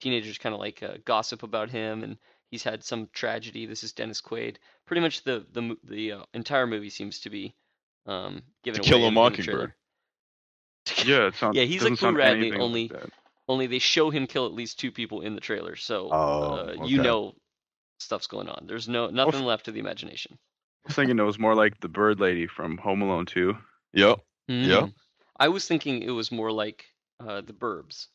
teenagers 0.00 0.38
kind 0.38 0.54
of 0.54 0.60
like 0.60 0.82
uh, 0.82 0.94
gossip 1.04 1.42
about 1.42 1.70
him, 1.70 2.02
and 2.02 2.16
he's 2.50 2.62
had 2.62 2.82
some 2.84 3.08
tragedy. 3.12 3.66
This 3.66 3.84
is 3.84 3.92
Dennis 3.92 4.20
Quaid. 4.20 4.56
Pretty 4.86 5.00
much 5.00 5.22
the 5.24 5.46
the 5.52 5.76
the 5.84 6.12
uh, 6.12 6.22
entire 6.34 6.66
movie 6.66 6.90
seems 6.90 7.20
to 7.20 7.30
be 7.30 7.54
um, 8.06 8.42
given 8.62 8.82
To 8.82 8.88
Kill 8.88 8.98
a 8.98 9.02
in- 9.02 9.08
in 9.08 9.14
Mockingbird. 9.14 9.72
yeah, 11.04 11.26
it 11.28 11.34
sounds. 11.36 11.56
Yeah, 11.56 11.64
he's 11.64 11.82
like 11.82 11.98
Boo 11.98 12.12
Radley, 12.12 12.48
anything 12.48 12.52
like 12.54 12.60
only- 12.60 12.90
Only 13.46 13.66
they 13.66 13.78
show 13.78 14.08
him 14.10 14.26
kill 14.26 14.46
at 14.46 14.52
least 14.52 14.78
two 14.80 14.90
people 14.90 15.20
in 15.20 15.34
the 15.34 15.40
trailer, 15.40 15.76
so 15.76 16.08
Oh, 16.10 16.54
uh, 16.54 16.84
you 16.86 17.02
know 17.02 17.34
stuff's 17.98 18.26
going 18.26 18.48
on. 18.48 18.66
There's 18.66 18.88
no 18.88 19.08
nothing 19.08 19.42
left 19.44 19.66
to 19.66 19.72
the 19.72 19.80
imagination. 19.80 20.38
I 20.84 20.88
was 20.88 20.96
thinking 20.96 21.18
it 21.18 21.22
was 21.22 21.38
more 21.38 21.54
like 21.54 21.80
the 21.80 21.88
bird 21.88 22.20
lady 22.20 22.46
from 22.46 22.76
Home 22.78 23.00
Alone 23.02 23.26
2. 23.26 23.56
Yep. 23.94 24.20
Yeah. 24.48 24.54
Mhm. 24.82 24.92
I 25.38 25.48
was 25.48 25.66
thinking 25.66 26.02
it 26.02 26.10
was 26.10 26.30
more 26.30 26.52
like 26.52 26.84
uh, 27.20 27.40
the 27.40 27.52
Burbs. 27.54 28.06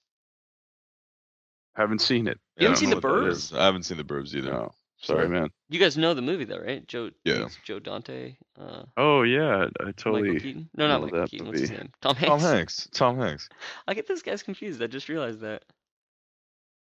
Haven't 1.76 2.00
seen 2.02 2.28
it. 2.28 2.40
You 2.58 2.68
I 2.68 2.70
haven't 2.70 2.78
seen 2.80 2.90
The 2.90 2.96
what 2.98 3.04
Burbs? 3.04 3.58
I 3.58 3.66
haven't 3.66 3.84
seen 3.84 3.98
the 3.98 4.04
Burbs 4.04 4.34
either. 4.36 4.52
No, 4.52 4.72
sorry, 5.02 5.26
Sorry. 5.26 5.30
man. 5.30 5.50
You 5.70 5.80
guys 5.80 5.98
know 5.98 6.14
the 6.14 6.22
movie 6.22 6.44
though, 6.46 6.60
right? 6.60 6.86
Joe. 6.88 7.12
Yeah. 7.24 7.48
Joe 7.64 7.80
Dante. 7.80 8.36
Uh, 8.60 8.84
Oh 8.98 9.22
yeah, 9.24 9.68
I 9.80 9.92
totally. 9.92 10.22
Michael 10.22 10.34
totally. 10.34 10.40
Keaton. 10.40 10.70
No, 10.76 10.88
not 10.88 10.98
know 11.00 11.06
Michael 11.06 11.20
that 11.22 11.30
Keaton. 11.30 11.48
What's 11.48 11.62
his 11.62 11.72
name? 11.72 11.92
Tom 12.02 12.16
Hanks. 12.16 12.30
Tom 12.30 12.40
Hanks. 12.40 12.90
Tom 12.94 13.18
Hanks. 13.18 13.50
I 13.88 13.94
get 13.94 14.08
those 14.08 14.22
guys 14.24 14.44
confused. 14.44 14.82
I 14.84 14.88
just 14.88 15.10
realized 15.10 15.40
that. 15.42 15.64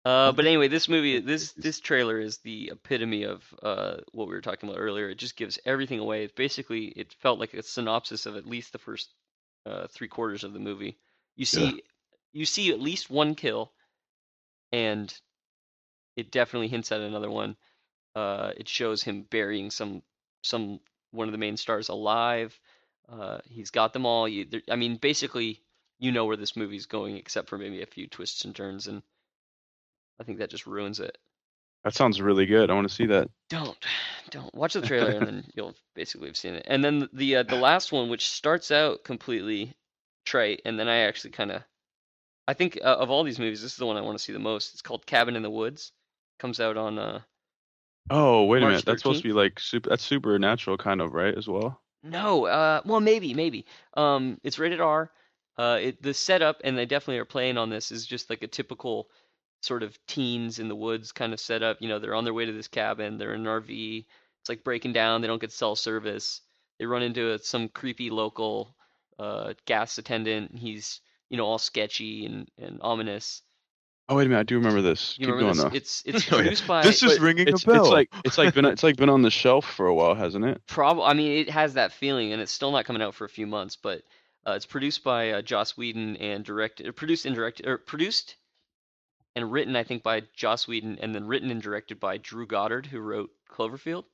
Uh, 0.07 0.31
but 0.31 0.45
anyway, 0.45 0.69
this 0.69 0.87
movie, 0.87 1.19
this 1.33 1.51
this 1.53 1.81
trailer 1.81 2.17
is 2.17 2.37
the 2.37 2.69
epitome 2.71 3.23
of 3.23 3.43
uh, 3.61 3.97
what 4.13 4.29
we 4.29 4.33
were 4.33 4.41
talking 4.41 4.69
about 4.69 4.79
earlier. 4.79 5.09
It 5.09 5.17
just 5.17 5.35
gives 5.35 5.59
everything 5.65 5.99
away. 5.99 6.23
It's 6.23 6.33
basically, 6.33 6.85
it 6.85 7.13
felt 7.19 7.39
like 7.39 7.53
a 7.53 7.61
synopsis 7.61 8.25
of 8.25 8.37
at 8.37 8.45
least 8.45 8.71
the 8.71 8.77
first 8.79 9.09
uh, 9.65 9.87
three 9.87 10.07
quarters 10.07 10.45
of 10.45 10.53
the 10.53 10.59
movie. 10.59 10.97
You 11.35 11.43
see, 11.43 11.83
you 12.31 12.45
see 12.45 12.71
at 12.71 12.79
least 12.79 13.09
one 13.09 13.35
kill, 13.35 13.73
and 14.71 15.13
it 16.15 16.31
definitely 16.31 16.69
hints 16.69 16.93
at 16.93 17.01
another 17.01 17.29
one. 17.29 17.57
Uh, 18.15 18.53
it 18.55 18.69
shows 18.69 19.03
him 19.03 19.27
burying 19.29 19.71
some 19.71 20.03
some 20.41 20.79
one 21.11 21.27
of 21.27 21.33
the 21.33 21.37
main 21.37 21.57
stars 21.57 21.89
alive. 21.89 22.57
Uh, 23.09 23.39
he's 23.43 23.71
got 23.71 23.91
them 23.91 24.05
all. 24.05 24.25
You, 24.25 24.45
I 24.71 24.77
mean, 24.77 24.95
basically, 24.95 25.61
you 25.99 26.13
know 26.13 26.23
where 26.23 26.37
this 26.37 26.55
movie's 26.55 26.85
going, 26.85 27.17
except 27.17 27.49
for 27.49 27.57
maybe 27.57 27.81
a 27.81 27.85
few 27.85 28.07
twists 28.07 28.45
and 28.45 28.55
turns, 28.55 28.87
and 28.87 29.01
I 30.19 30.23
think 30.23 30.39
that 30.39 30.49
just 30.49 30.67
ruins 30.67 30.99
it. 30.99 31.17
That 31.83 31.93
sounds 31.93 32.21
really 32.21 32.45
good. 32.45 32.69
I 32.69 32.73
want 32.73 32.87
to 32.87 32.93
see 32.93 33.05
that. 33.05 33.29
Don't, 33.49 33.77
don't 34.31 34.53
watch 34.53 34.73
the 34.73 34.81
trailer, 34.81 35.11
and 35.11 35.25
then 35.25 35.45
you'll 35.55 35.75
basically 35.95 36.27
have 36.27 36.37
seen 36.37 36.55
it. 36.55 36.65
And 36.67 36.83
then 36.83 37.07
the 37.13 37.37
uh, 37.37 37.43
the 37.43 37.55
last 37.55 37.91
one, 37.91 38.09
which 38.09 38.29
starts 38.29 38.71
out 38.71 39.03
completely 39.03 39.73
trite, 40.25 40.61
and 40.65 40.79
then 40.79 40.87
I 40.87 40.97
actually 40.97 41.31
kind 41.31 41.51
of, 41.51 41.63
I 42.47 42.53
think 42.53 42.79
uh, 42.83 42.97
of 42.97 43.09
all 43.09 43.23
these 43.23 43.39
movies, 43.39 43.61
this 43.61 43.71
is 43.71 43.77
the 43.77 43.85
one 43.85 43.95
I 43.95 44.01
want 44.01 44.17
to 44.17 44.23
see 44.23 44.33
the 44.33 44.39
most. 44.39 44.73
It's 44.73 44.81
called 44.81 45.05
Cabin 45.05 45.35
in 45.35 45.43
the 45.43 45.49
Woods. 45.49 45.91
Comes 46.39 46.59
out 46.59 46.77
on 46.77 46.99
uh 46.99 47.21
Oh 48.09 48.45
wait 48.45 48.59
a 48.59 48.61
March 48.61 48.71
minute, 48.71 48.85
that's 48.85 49.01
supposed 49.01 49.21
to 49.21 49.27
be 49.27 49.33
like 49.33 49.59
super. 49.59 49.89
That's 49.89 50.03
supernatural 50.03 50.77
kind 50.77 51.01
of 51.01 51.13
right 51.13 51.35
as 51.35 51.47
well. 51.47 51.81
No, 52.03 52.45
uh, 52.45 52.81
well, 52.85 52.99
maybe, 52.99 53.33
maybe. 53.33 53.65
Um, 53.95 54.39
it's 54.43 54.59
rated 54.59 54.79
R. 54.79 55.11
Uh, 55.57 55.79
it, 55.81 56.01
the 56.01 56.13
setup, 56.13 56.61
and 56.63 56.77
they 56.77 56.85
definitely 56.85 57.17
are 57.17 57.25
playing 57.25 57.57
on 57.57 57.69
this, 57.69 57.91
is 57.91 58.05
just 58.05 58.29
like 58.29 58.43
a 58.43 58.47
typical 58.47 59.09
sort 59.61 59.83
of 59.83 59.97
teens 60.07 60.59
in 60.59 60.67
the 60.67 60.75
woods 60.75 61.11
kind 61.11 61.33
of 61.33 61.39
setup. 61.39 61.77
You 61.81 61.89
know, 61.89 61.99
they're 61.99 62.15
on 62.15 62.23
their 62.23 62.33
way 62.33 62.45
to 62.45 62.51
this 62.53 62.67
cabin. 62.67 63.17
They're 63.17 63.33
in 63.33 63.41
an 63.41 63.61
RV. 63.61 64.05
It's 64.41 64.49
like 64.49 64.63
breaking 64.63 64.93
down. 64.93 65.21
They 65.21 65.27
don't 65.27 65.41
get 65.41 65.51
cell 65.51 65.75
service. 65.75 66.41
They 66.79 66.85
run 66.85 67.01
into 67.03 67.31
a, 67.33 67.39
some 67.39 67.69
creepy 67.69 68.09
local 68.09 68.75
uh, 69.19 69.53
gas 69.65 69.97
attendant. 69.97 70.55
He's 70.57 71.01
you 71.29 71.37
know 71.37 71.45
all 71.45 71.57
sketchy 71.57 72.25
and, 72.25 72.49
and 72.57 72.79
ominous. 72.81 73.41
Oh 74.09 74.15
wait 74.15 74.25
a 74.25 74.29
minute, 74.29 74.39
I 74.39 74.43
do 74.43 74.55
remember 74.55 74.81
this. 74.81 75.17
You 75.19 75.25
Keep 75.25 75.35
remember 75.35 75.53
going 75.63 75.71
this? 75.71 76.03
though. 76.05 76.13
It's 76.15 76.23
it's 76.25 76.31
Oh, 76.31 76.37
yeah. 76.37 76.43
produced 76.43 76.67
by 76.67 76.83
This 76.83 77.03
is 77.03 77.19
ringing 77.19 77.47
It's, 77.49 77.63
a 77.63 77.67
bell. 77.67 77.81
it's 77.81 77.89
like 77.91 78.09
it's 78.23 78.37
like 78.37 78.53
been 78.53 78.63
it's 78.65 78.83
like 78.83 78.95
been 78.95 79.09
on 79.09 79.21
the 79.21 79.31
shelf 79.31 79.65
for 79.65 79.87
a 79.87 79.93
while, 79.93 80.15
hasn't 80.15 80.45
it? 80.45 80.61
Prob 80.67 80.99
I 81.01 81.13
mean, 81.13 81.39
it 81.39 81.49
has 81.49 81.73
that 81.73 81.91
feeling, 81.91 82.31
and 82.31 82.41
it's 82.41 82.51
still 82.53 82.71
not 82.71 82.85
coming 82.85 83.01
out 83.01 83.15
for 83.15 83.25
a 83.25 83.29
few 83.29 83.47
months. 83.47 83.75
But 83.75 84.03
uh, 84.47 84.51
it's 84.53 84.65
produced 84.65 85.03
by 85.03 85.31
uh, 85.31 85.41
Joss 85.41 85.75
Whedon 85.75 86.15
and 86.17 86.45
directed, 86.45 86.95
produced 86.95 87.25
and 87.25 87.35
directed, 87.35 87.65
or 87.67 87.77
produced 87.77 88.37
and 89.37 89.51
written, 89.51 89.75
I 89.75 89.83
think, 89.83 90.01
by 90.01 90.23
Joss 90.35 90.67
Whedon, 90.67 90.97
and 90.99 91.13
then 91.13 91.27
written 91.27 91.51
and 91.51 91.61
directed 91.61 91.99
by 91.99 92.17
Drew 92.17 92.47
Goddard, 92.47 92.87
who 92.87 92.99
wrote 92.99 93.29
Cloverfield. 93.47 94.05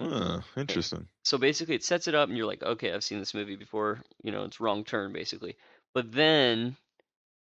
Ah, 0.00 0.42
interesting. 0.56 1.08
So 1.24 1.36
basically, 1.36 1.74
it 1.74 1.84
sets 1.84 2.08
it 2.08 2.14
up, 2.14 2.30
and 2.30 2.38
you're 2.38 2.46
like, 2.46 2.62
okay, 2.62 2.90
I've 2.90 3.04
seen 3.04 3.18
this 3.18 3.34
movie 3.34 3.56
before. 3.56 4.00
You 4.22 4.32
know, 4.32 4.44
it's 4.44 4.58
wrong 4.58 4.82
turn, 4.82 5.12
basically. 5.12 5.56
But 5.92 6.10
then 6.10 6.74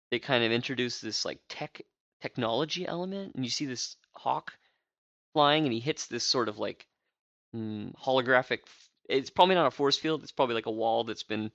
they 0.09 0.17
kind 0.17 0.43
of 0.43 0.51
introduce 0.51 1.01
this 1.01 1.23
like 1.23 1.37
tech 1.47 1.83
technology 2.19 2.87
element, 2.87 3.35
and 3.35 3.45
you 3.45 3.51
see 3.51 3.67
this 3.67 3.95
hawk 4.13 4.51
flying, 5.33 5.65
and 5.65 5.73
he 5.73 5.79
hits 5.79 6.07
this 6.07 6.25
sort 6.25 6.49
of 6.49 6.57
like 6.57 6.87
mm, 7.55 7.93
holographic. 7.95 8.61
It's 9.07 9.29
probably 9.29 9.53
not 9.53 9.67
a 9.67 9.71
force 9.71 9.99
field. 9.99 10.23
It's 10.23 10.31
probably 10.31 10.55
like 10.55 10.65
a 10.65 10.71
wall 10.71 11.03
that's 11.03 11.21
been, 11.21 11.51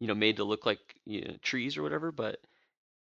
you 0.00 0.06
know, 0.06 0.14
made 0.14 0.36
to 0.36 0.44
look 0.44 0.64
like 0.64 0.80
you 1.04 1.20
know, 1.20 1.34
trees 1.42 1.76
or 1.76 1.82
whatever. 1.82 2.12
But 2.12 2.38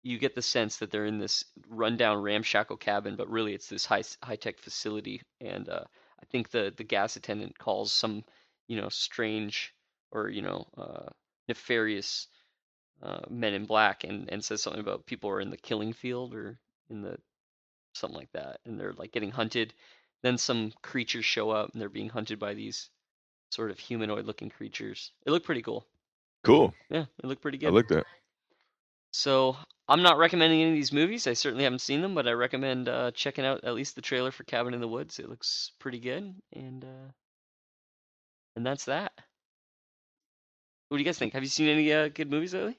you 0.03 0.19
get 0.19 0.35
the 0.35 0.43
sense 0.43 0.79
that 0.79 0.91
they're 0.91 1.07
in 1.07 1.19
this 1.19 1.45
rundown 1.69 2.23
ramshackle 2.23 2.77
cabin, 2.77 3.17
but 3.17 3.31
really 3.31 3.55
it's 3.55 3.69
this 3.69 3.87
high 3.87 4.03
high 4.23 4.37
tech 4.37 4.59
facility. 4.59 5.23
And 5.41 5.69
uh, 5.69 5.85
I 6.21 6.27
think 6.31 6.51
the 6.51 6.73
the 6.77 6.85
gas 6.85 7.17
attendant 7.17 7.59
calls 7.59 7.93
some, 7.93 8.25
you 8.69 8.81
know, 8.81 8.89
strange 8.89 9.75
or 10.11 10.29
you 10.29 10.43
know, 10.43 10.67
uh, 10.77 11.09
nefarious 11.49 12.29
uh, 13.03 13.21
men 13.31 13.55
in 13.55 13.65
black, 13.65 14.05
and 14.05 14.29
and 14.31 14.45
says 14.45 14.63
something 14.63 14.81
about 14.81 15.07
people 15.07 15.31
are 15.31 15.41
in 15.41 15.51
the 15.51 15.57
killing 15.57 15.93
field 15.93 16.35
or 16.35 16.59
in 16.91 17.03
the 17.03 17.17
something 17.95 18.19
like 18.19 18.33
that, 18.33 18.61
and 18.65 18.79
they're 18.79 18.95
like 18.95 19.13
getting 19.13 19.31
hunted. 19.31 19.73
Then 20.23 20.39
some 20.39 20.73
creatures 20.83 21.25
show 21.25 21.51
up, 21.51 21.73
and 21.73 21.81
they're 21.81 21.89
being 21.89 22.09
hunted 22.09 22.39
by 22.39 22.55
these 22.55 22.91
sort 23.51 23.71
of 23.71 23.79
humanoid 23.79 24.25
looking 24.25 24.51
creatures. 24.51 25.13
It 25.27 25.31
looked 25.31 25.47
pretty 25.47 25.63
cool. 25.63 25.87
Cool. 26.45 26.75
Yeah, 26.91 27.05
it 27.23 27.27
looked 27.27 27.43
pretty 27.43 27.59
good. 27.59 27.67
I 27.67 27.71
good. 27.71 27.77
like 27.77 27.89
that. 27.89 28.07
So 29.13 29.57
I'm 29.89 30.03
not 30.03 30.19
recommending 30.19 30.61
any 30.63 30.71
of 30.71 30.77
these 30.77 30.93
movies. 30.93 31.27
I 31.27 31.35
certainly 31.35 31.65
haven't 31.65 31.81
seen 31.81 32.01
them, 32.03 32.15
but 32.15 32.27
I 32.27 32.33
recommend 32.33 32.89
uh, 32.89 33.11
checking 33.13 33.45
out 33.45 33.63
at 33.65 33.75
least 33.75 33.95
the 33.95 34.03
trailer 34.03 34.31
for 34.31 34.45
Cabin 34.45 34.75
in 34.75 34.81
the 34.81 34.89
Woods. 34.89 35.19
It 35.19 35.29
looks 35.29 35.73
pretty 35.79 35.99
good, 36.01 36.35
and 36.55 36.85
uh, 36.85 37.11
and 38.57 38.67
that's 38.67 38.87
that. 38.87 39.13
What 40.89 40.99
do 40.99 41.03
you 41.03 41.07
guys 41.07 41.19
think? 41.19 41.33
Have 41.35 41.43
you 41.43 41.49
seen 41.49 41.69
any 41.69 41.93
uh, 41.93 42.09
good 42.09 42.31
movies 42.31 42.55
lately? 42.55 42.79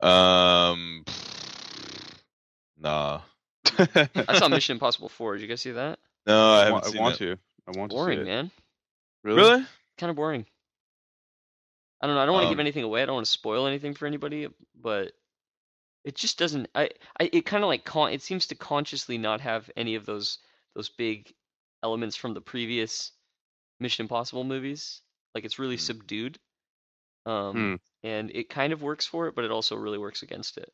Um, 0.00 1.04
nah. 2.78 3.20
I 3.78 4.38
saw 4.38 4.48
Mission 4.48 4.74
Impossible 4.76 5.08
4. 5.08 5.34
Did 5.34 5.42
you 5.42 5.48
guys 5.48 5.60
see 5.60 5.72
that? 5.72 5.98
No, 6.26 6.52
I 6.52 6.54
I, 6.54 6.58
haven't 6.64 6.72
want, 6.72 6.84
I 6.84 6.88
seen 6.90 7.00
want 7.00 7.18
that. 7.18 7.24
to. 7.24 7.38
I 7.68 7.78
want 7.78 7.90
Boring, 7.90 8.18
to 8.18 8.24
see 8.24 8.30
it. 8.30 8.34
man. 8.34 8.50
Really? 9.24 9.40
Really? 9.40 9.66
Kind 9.98 10.10
of 10.10 10.16
boring. 10.16 10.46
I 12.02 12.06
don't 12.08 12.16
know. 12.16 12.22
I 12.22 12.26
don't 12.26 12.34
want 12.34 12.44
to 12.44 12.48
Um, 12.48 12.52
give 12.54 12.60
anything 12.60 12.82
away. 12.84 13.02
I 13.02 13.06
don't 13.06 13.14
want 13.14 13.26
to 13.26 13.30
spoil 13.32 13.66
anything 13.66 13.94
for 13.94 14.06
anybody, 14.06 14.48
but 14.74 15.12
it 16.04 16.16
just 16.16 16.36
doesn't. 16.36 16.68
I, 16.74 16.90
I 17.20 17.30
it 17.32 17.46
kind 17.46 17.62
of 17.62 17.68
like 17.68 17.84
con. 17.84 18.12
It 18.12 18.22
seems 18.22 18.48
to 18.48 18.54
consciously 18.56 19.18
not 19.18 19.40
have 19.40 19.70
any 19.76 19.94
of 19.94 20.04
those 20.04 20.38
those 20.74 20.88
big 20.88 21.32
elements 21.82 22.16
from 22.16 22.34
the 22.34 22.40
previous 22.40 23.12
Mission 23.78 24.04
Impossible 24.04 24.42
movies. 24.44 25.00
Like 25.34 25.44
it's 25.44 25.58
really 25.60 25.76
Hmm. 25.76 25.80
subdued. 25.80 26.38
Um, 27.24 27.54
Hmm. 27.54 27.74
and 28.06 28.30
it 28.34 28.48
kind 28.50 28.72
of 28.72 28.82
works 28.82 29.06
for 29.06 29.28
it, 29.28 29.36
but 29.36 29.44
it 29.44 29.52
also 29.52 29.76
really 29.76 29.98
works 29.98 30.22
against 30.22 30.58
it. 30.58 30.72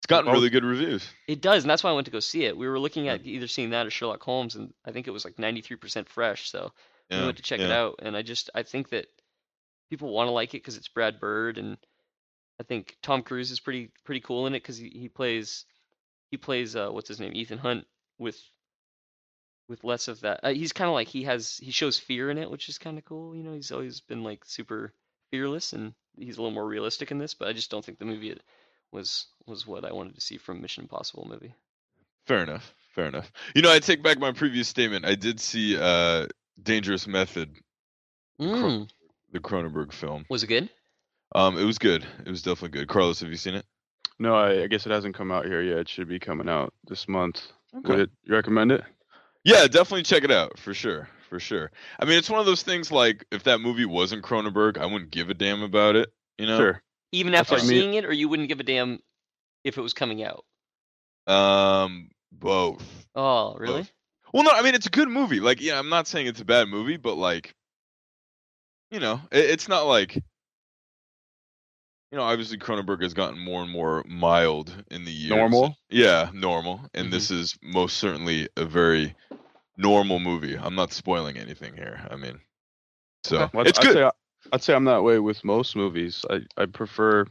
It's 0.00 0.06
gotten 0.08 0.26
Well- 0.26 0.34
really 0.34 0.50
good 0.50 0.64
reviews. 0.64 1.08
It 1.26 1.40
does, 1.40 1.64
and 1.64 1.70
that's 1.70 1.82
why 1.82 1.88
I 1.90 1.94
went 1.94 2.04
to 2.04 2.10
go 2.10 2.20
see 2.20 2.44
it. 2.44 2.54
We 2.56 2.68
were 2.68 2.78
looking 2.78 3.06
Yeah. 3.06 3.14
at 3.14 3.24
either 3.26 3.46
seeing 3.48 3.70
that 3.70 3.86
or 3.86 3.90
Sherlock 3.90 4.22
Holmes, 4.22 4.56
and 4.56 4.74
I 4.84 4.92
think 4.92 5.06
it 5.08 5.12
was 5.12 5.24
like 5.24 5.38
93% 5.38 6.06
fresh. 6.10 6.50
So 6.50 6.72
we 7.10 7.16
went 7.18 7.38
to 7.38 7.42
check 7.42 7.60
it 7.60 7.70
out, 7.70 8.00
and 8.00 8.14
I 8.14 8.20
just 8.22 8.50
I 8.54 8.62
think 8.62 8.90
that 8.90 9.06
people 9.90 10.12
want 10.12 10.28
to 10.28 10.32
like 10.32 10.54
it 10.54 10.58
because 10.62 10.76
it's 10.76 10.88
Brad 10.88 11.20
Bird, 11.20 11.58
and 11.58 11.76
I 12.60 12.64
think 12.64 12.96
Tom 13.02 13.22
Cruise 13.22 13.50
is 13.50 13.60
pretty 13.60 13.90
pretty 14.04 14.20
cool 14.20 14.46
in 14.46 14.54
it 14.54 14.62
because 14.62 14.76
he, 14.76 14.88
he 14.88 15.08
plays 15.08 15.64
he 16.30 16.36
plays 16.36 16.76
uh 16.76 16.88
what's 16.90 17.08
his 17.08 17.20
name 17.20 17.32
Ethan 17.34 17.58
Hunt 17.58 17.86
with 18.18 18.38
with 19.68 19.84
less 19.84 20.08
of 20.08 20.20
that. 20.20 20.40
Uh, 20.42 20.52
he's 20.52 20.72
kind 20.72 20.88
of 20.88 20.94
like 20.94 21.08
he 21.08 21.24
has 21.24 21.58
he 21.62 21.70
shows 21.70 21.98
fear 21.98 22.30
in 22.30 22.38
it, 22.38 22.50
which 22.50 22.68
is 22.68 22.78
kind 22.78 22.98
of 22.98 23.04
cool. 23.04 23.34
You 23.34 23.42
know, 23.42 23.52
he's 23.54 23.72
always 23.72 24.00
been 24.00 24.22
like 24.22 24.44
super 24.44 24.92
fearless, 25.30 25.72
and 25.72 25.94
he's 26.18 26.36
a 26.36 26.40
little 26.40 26.54
more 26.54 26.66
realistic 26.66 27.10
in 27.10 27.18
this. 27.18 27.34
But 27.34 27.48
I 27.48 27.52
just 27.52 27.70
don't 27.70 27.84
think 27.84 27.98
the 27.98 28.04
movie 28.04 28.36
was 28.92 29.26
was 29.46 29.66
what 29.66 29.84
I 29.84 29.92
wanted 29.92 30.14
to 30.14 30.20
see 30.20 30.38
from 30.38 30.60
Mission 30.62 30.84
Impossible 30.84 31.26
movie. 31.28 31.54
Fair 32.26 32.42
enough. 32.42 32.74
Fair 32.94 33.06
enough. 33.06 33.30
You 33.54 33.62
know, 33.62 33.72
I 33.72 33.78
take 33.78 34.02
back 34.02 34.18
my 34.18 34.32
previous 34.32 34.68
statement. 34.68 35.04
I 35.04 35.14
did 35.14 35.40
see 35.40 35.76
uh 35.76 36.26
Dangerous 36.62 37.06
Method, 37.06 37.54
Mm. 38.40 38.88
The 39.36 39.48
Cronenberg 39.48 39.92
film. 39.92 40.24
Was 40.28 40.42
it 40.42 40.48
good? 40.48 40.70
Um, 41.34 41.58
it 41.58 41.64
was 41.64 41.78
good. 41.78 42.06
It 42.24 42.30
was 42.30 42.42
definitely 42.42 42.78
good. 42.78 42.88
Carlos, 42.88 43.20
have 43.20 43.30
you 43.30 43.36
seen 43.36 43.54
it? 43.54 43.64
No, 44.18 44.34
I, 44.34 44.62
I 44.62 44.66
guess 44.66 44.86
it 44.86 44.92
hasn't 44.92 45.14
come 45.14 45.30
out 45.30 45.44
here 45.44 45.60
yet. 45.60 45.78
It 45.78 45.88
should 45.88 46.08
be 46.08 46.18
coming 46.18 46.48
out 46.48 46.72
this 46.88 47.08
month. 47.08 47.42
Okay. 47.76 47.88
Would 47.88 48.00
it, 48.00 48.10
you 48.24 48.34
recommend 48.34 48.72
it? 48.72 48.82
Yeah, 49.44 49.66
definitely 49.66 50.04
check 50.04 50.24
it 50.24 50.30
out 50.30 50.58
for 50.58 50.72
sure. 50.74 51.08
For 51.28 51.40
sure. 51.40 51.70
I 51.98 52.04
mean, 52.04 52.16
it's 52.18 52.30
one 52.30 52.40
of 52.40 52.46
those 52.46 52.62
things 52.62 52.90
like 52.90 53.24
if 53.30 53.44
that 53.44 53.60
movie 53.60 53.84
wasn't 53.84 54.24
Cronenberg, 54.24 54.78
I 54.78 54.86
wouldn't 54.86 55.10
give 55.10 55.28
a 55.28 55.34
damn 55.34 55.62
about 55.62 55.96
it. 55.96 56.12
You 56.38 56.46
know? 56.46 56.56
Sure. 56.56 56.82
Even 57.12 57.32
That's 57.32 57.50
after 57.50 57.60
like 57.60 57.68
me- 57.68 57.80
seeing 57.80 57.94
it, 57.94 58.04
or 58.04 58.12
you 58.12 58.28
wouldn't 58.28 58.48
give 58.48 58.60
a 58.60 58.64
damn 58.64 59.00
if 59.64 59.76
it 59.76 59.82
was 59.82 59.92
coming 59.92 60.22
out? 60.22 60.44
Um, 61.26 62.10
both. 62.30 62.84
Oh, 63.14 63.54
really? 63.56 63.82
Both. 63.82 63.92
Well, 64.32 64.44
no, 64.44 64.50
I 64.50 64.62
mean 64.62 64.74
it's 64.74 64.86
a 64.86 64.90
good 64.90 65.08
movie. 65.08 65.40
Like, 65.40 65.60
yeah, 65.60 65.78
I'm 65.78 65.88
not 65.88 66.06
saying 66.06 66.26
it's 66.26 66.40
a 66.40 66.44
bad 66.44 66.68
movie, 66.68 66.96
but 66.96 67.14
like, 67.14 67.54
you 68.96 69.00
know, 69.00 69.20
it, 69.30 69.50
it's 69.50 69.68
not 69.68 69.86
like, 69.86 70.14
you 70.14 70.22
know, 72.12 72.22
obviously 72.22 72.56
Cronenberg 72.56 73.02
has 73.02 73.12
gotten 73.12 73.38
more 73.38 73.62
and 73.62 73.70
more 73.70 74.02
mild 74.08 74.74
in 74.90 75.04
the 75.04 75.12
years. 75.12 75.36
Normal? 75.36 75.76
Yeah, 75.90 76.30
normal. 76.32 76.80
And 76.94 77.08
Mhm. 77.08 77.10
this 77.10 77.30
is 77.30 77.58
most 77.62 77.98
certainly 77.98 78.48
a 78.56 78.64
very 78.64 79.14
normal 79.76 80.18
movie. 80.18 80.56
I'm 80.56 80.74
not 80.74 80.92
spoiling 80.94 81.36
anything 81.36 81.74
here. 81.76 82.06
I 82.10 82.16
mean, 82.16 82.40
so 83.22 83.50
Well, 83.52 83.66
it's 83.66 83.78
I'd 83.78 83.84
good. 83.84 83.92
Say, 83.92 84.10
I'd 84.50 84.62
say 84.62 84.74
I'm 84.74 84.84
that 84.84 85.02
way 85.02 85.18
with 85.18 85.44
most 85.44 85.76
movies. 85.76 86.24
I, 86.30 86.40
I 86.56 86.64
prefer 86.64 87.26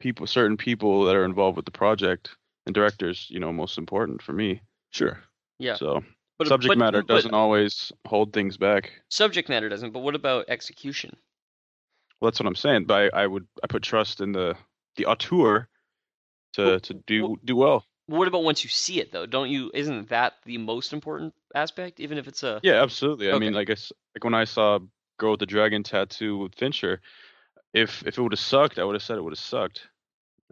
people, 0.00 0.26
certain 0.26 0.58
people 0.58 1.06
that 1.06 1.16
are 1.16 1.24
involved 1.24 1.56
with 1.56 1.64
the 1.64 1.70
project 1.70 2.36
and 2.66 2.74
directors. 2.74 3.26
You 3.30 3.40
know, 3.40 3.54
most 3.54 3.78
important 3.78 4.20
for 4.20 4.34
me. 4.34 4.60
Sure. 4.90 5.18
Yeah. 5.58 5.76
So 5.76 6.04
But 6.44 6.48
subject 6.48 6.70
but- 6.70 6.78
matter 6.78 7.02
but 7.02 7.14
doesn't 7.14 7.34
always 7.34 7.92
hold 8.06 8.32
things 8.32 8.56
back. 8.56 8.92
Subject 9.10 9.48
matter 9.48 9.68
doesn't. 9.68 9.92
But 9.92 10.00
what 10.00 10.14
about 10.14 10.46
execution? 10.48 11.16
Well, 12.20 12.30
that's 12.30 12.40
what 12.40 12.46
I'm 12.46 12.54
saying. 12.54 12.84
But 12.86 13.14
I, 13.14 13.22
I 13.22 13.26
would 13.26 13.46
I 13.62 13.66
put 13.66 13.82
trust 13.82 14.20
in 14.20 14.32
the 14.32 14.54
the 14.96 15.06
auteur 15.06 15.68
to 16.54 16.64
Well, 16.64 16.80
to 16.80 16.94
do 16.94 17.22
well- 17.22 17.36
do 17.44 17.56
well. 17.56 17.84
What 18.06 18.28
about 18.28 18.42
once 18.44 18.62
you 18.62 18.68
see 18.70 19.00
it 19.00 19.12
though? 19.12 19.24
Don't 19.26 19.48
you? 19.50 19.70
Isn't 19.72 20.08
that 20.10 20.34
the 20.44 20.58
most 20.58 20.92
important 20.92 21.32
aspect? 21.54 22.00
Even 22.00 22.18
if 22.18 22.28
it's 22.28 22.42
a 22.42 22.60
Yeah, 22.62 22.82
absolutely. 22.82 23.30
I 23.32 23.38
mean, 23.38 23.56
Okay. 23.56 23.56
like 23.56 23.70
I 23.70 23.76
like 24.14 24.24
when 24.24 24.34
I 24.34 24.44
saw 24.44 24.78
Girl 25.18 25.30
with 25.32 25.40
the 25.40 25.46
Dragon 25.46 25.82
Tattoo 25.82 26.36
with 26.38 26.54
Fincher, 26.54 27.00
if 27.72 28.06
if 28.06 28.18
it 28.18 28.22
would 28.22 28.32
have 28.32 28.38
sucked, 28.40 28.78
I 28.78 28.84
would 28.84 28.94
have 28.94 29.02
said 29.02 29.16
it 29.16 29.22
would 29.24 29.32
have 29.32 29.38
sucked. 29.38 29.88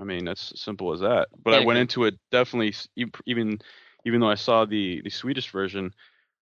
I 0.01 0.05
mean, 0.05 0.25
that's 0.25 0.59
simple 0.59 0.93
as 0.95 1.01
that. 1.01 1.29
But 1.45 1.51
Yeah, 1.51 1.57
I 1.59 1.65
went 1.67 1.77
agree. 1.77 1.81
into 1.83 2.05
it 2.05 2.15
definitely 2.31 2.75
even 3.27 3.59
even 4.05 4.21
though 4.21 4.31
I 4.31 4.35
saw 4.37 4.65
the 4.65 5.01
the 5.03 5.11
Swedish 5.11 5.51
version, 5.51 5.93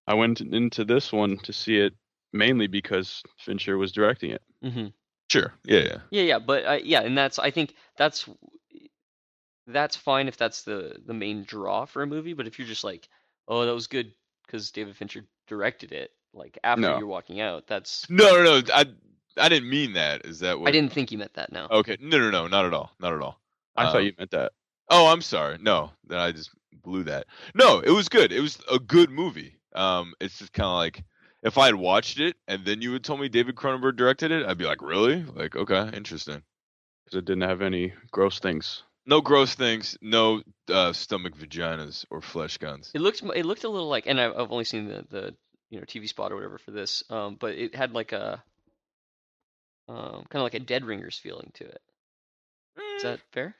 I 0.07 0.14
went 0.14 0.40
into 0.40 0.85
this 0.85 1.12
one 1.12 1.38
to 1.38 1.53
see 1.53 1.79
it 1.79 1.94
mainly 2.33 2.66
because 2.66 3.23
Fincher 3.38 3.77
was 3.79 3.92
directing 3.92 4.31
it. 4.31 4.42
hmm 4.62 4.87
Sure. 5.31 5.55
Yeah, 5.64 5.81
yeah. 5.81 5.99
Yeah, 6.11 6.23
yeah, 6.23 6.38
but 6.40 6.66
uh, 6.66 6.79
yeah, 6.83 7.03
and 7.03 7.16
that's 7.16 7.38
I 7.38 7.51
think 7.51 7.75
that's 7.96 8.29
that's 9.66 9.96
fine 9.96 10.29
if 10.29 10.37
that's 10.37 10.62
the 10.62 10.96
the 11.07 11.14
main 11.14 11.44
draw 11.44 11.85
for 11.85 12.03
a 12.03 12.07
movie. 12.07 12.33
But 12.33 12.46
if 12.46 12.59
you're 12.59 12.68
just 12.68 12.85
like, 12.85 13.09
oh, 13.49 13.64
that 13.64 13.75
was 13.75 13.87
good 13.87 14.12
because 14.46 14.70
David 14.70 14.96
Fincher 14.96 15.25
directed 15.46 15.92
it, 15.92 16.11
like 16.33 16.59
after 16.64 16.83
No. 16.83 16.99
you're 16.99 17.07
walking 17.07 17.40
out, 17.40 17.66
that's 17.66 18.09
No, 18.11 18.42
no, 18.42 18.61
no. 18.61 18.62
I 18.75 18.87
I 19.37 19.49
didn't 19.49 19.70
mean 19.70 19.92
that. 19.92 20.27
Is 20.27 20.40
that 20.40 20.59
what 20.59 20.68
I 20.68 20.73
didn't 20.73 20.92
think 20.92 21.12
you 21.12 21.18
meant 21.18 21.35
that. 21.35 21.53
No. 21.53 21.68
Okay. 21.70 21.96
No, 22.01 22.18
no, 22.18 22.31
no, 22.31 22.46
not 22.49 22.64
at 22.64 22.75
all. 22.75 22.90
Not 22.99 23.12
at 23.14 23.20
all. 23.20 23.40
I 23.77 23.85
Um, 23.87 23.92
thought 23.92 23.99
you 24.05 24.12
meant 24.18 24.33
that. 24.33 24.53
Oh, 24.88 25.07
I'm 25.07 25.23
sorry. 25.23 25.59
No, 25.61 25.92
then 26.09 26.18
I 26.18 26.33
just 26.33 26.51
blew 26.73 27.05
that. 27.05 27.27
No, 27.55 27.81
it 27.81 27.91
was 27.91 28.09
good. 28.09 28.33
It 28.33 28.41
was 28.41 28.59
a 28.71 28.79
good 28.79 29.11
movie. 29.11 29.57
Um, 29.75 30.15
it's 30.21 30.39
just 30.39 30.53
kind 30.53 30.67
of 30.67 30.75
like 30.77 31.05
if 31.43 31.57
I 31.59 31.67
had 31.67 31.75
watched 31.75 32.19
it 32.21 32.37
and 32.49 32.65
then 32.65 32.83
you 32.83 32.93
had 32.93 33.05
told 33.05 33.21
me 33.21 33.29
David 33.29 33.55
Cronenberg 33.55 33.97
directed 33.97 34.31
it, 34.31 34.47
I'd 34.47 34.59
be 34.59 34.65
like, 34.67 34.83
really? 34.83 35.23
Like, 35.23 35.57
okay, 35.57 35.91
interesting. 35.95 36.43
Because 37.05 37.19
it 37.19 37.25
didn't 37.25 37.49
have 37.49 37.63
any 37.63 37.93
gross 38.11 38.39
things. 38.41 38.83
No 39.07 39.21
gross 39.21 39.55
things. 39.55 39.97
No 40.03 40.43
uh, 40.69 40.93
stomach 40.93 41.37
vaginas 41.37 42.05
or 42.11 42.21
flesh 42.21 42.59
guns. 42.59 42.91
It 42.95 43.01
looked 43.01 43.23
it 43.23 43.47
looked 43.47 43.65
a 43.65 43.69
little 43.69 43.89
like, 43.89 44.07
and 44.07 44.21
I- 44.21 44.27
I've 44.31 44.53
only 44.53 44.65
seen 44.65 44.87
the 44.89 45.05
the 45.11 45.35
you 45.71 45.79
know 45.79 45.85
TV 45.87 46.09
spot 46.09 46.33
or 46.33 46.35
whatever 46.37 46.59
for 46.59 46.71
this, 46.73 47.03
um, 47.11 47.37
but 47.41 47.55
it 47.55 47.75
had 47.75 47.93
like 47.93 48.13
a 48.13 48.43
um, 49.89 50.25
kind 50.29 50.37
of 50.37 50.43
like 50.43 50.55
a 50.55 50.61
Dead 50.61 50.85
Ringers 50.85 51.19
feeling 51.19 51.51
to 51.55 51.65
it. 51.65 51.81
Is 52.97 53.03
that 53.03 53.21
fair? 53.33 53.57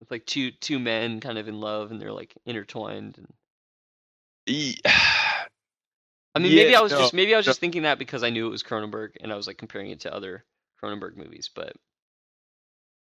With 0.00 0.10
like 0.10 0.26
two 0.26 0.50
two 0.50 0.78
men 0.78 1.20
kind 1.20 1.38
of 1.38 1.48
in 1.48 1.60
love 1.60 1.90
and 1.90 2.00
they're 2.00 2.12
like 2.12 2.34
intertwined. 2.46 3.16
And 3.18 3.32
I 4.46 6.38
mean, 6.40 6.54
maybe 6.54 6.70
Yeah, 6.72 6.78
I 6.80 6.82
was 6.82 6.92
no, 6.92 6.98
just 6.98 7.14
maybe 7.14 7.34
I 7.34 7.36
was 7.38 7.46
no. 7.46 7.50
just 7.50 7.60
thinking 7.60 7.82
that 7.82 7.98
because 7.98 8.22
I 8.22 8.30
knew 8.30 8.46
it 8.46 8.50
was 8.50 8.62
Cronenberg 8.62 9.10
and 9.20 9.32
I 9.32 9.36
was 9.36 9.46
like 9.46 9.56
comparing 9.58 9.90
it 9.90 10.00
to 10.00 10.12
other 10.14 10.44
Cronenberg 10.82 11.16
movies. 11.16 11.48
But 11.54 11.74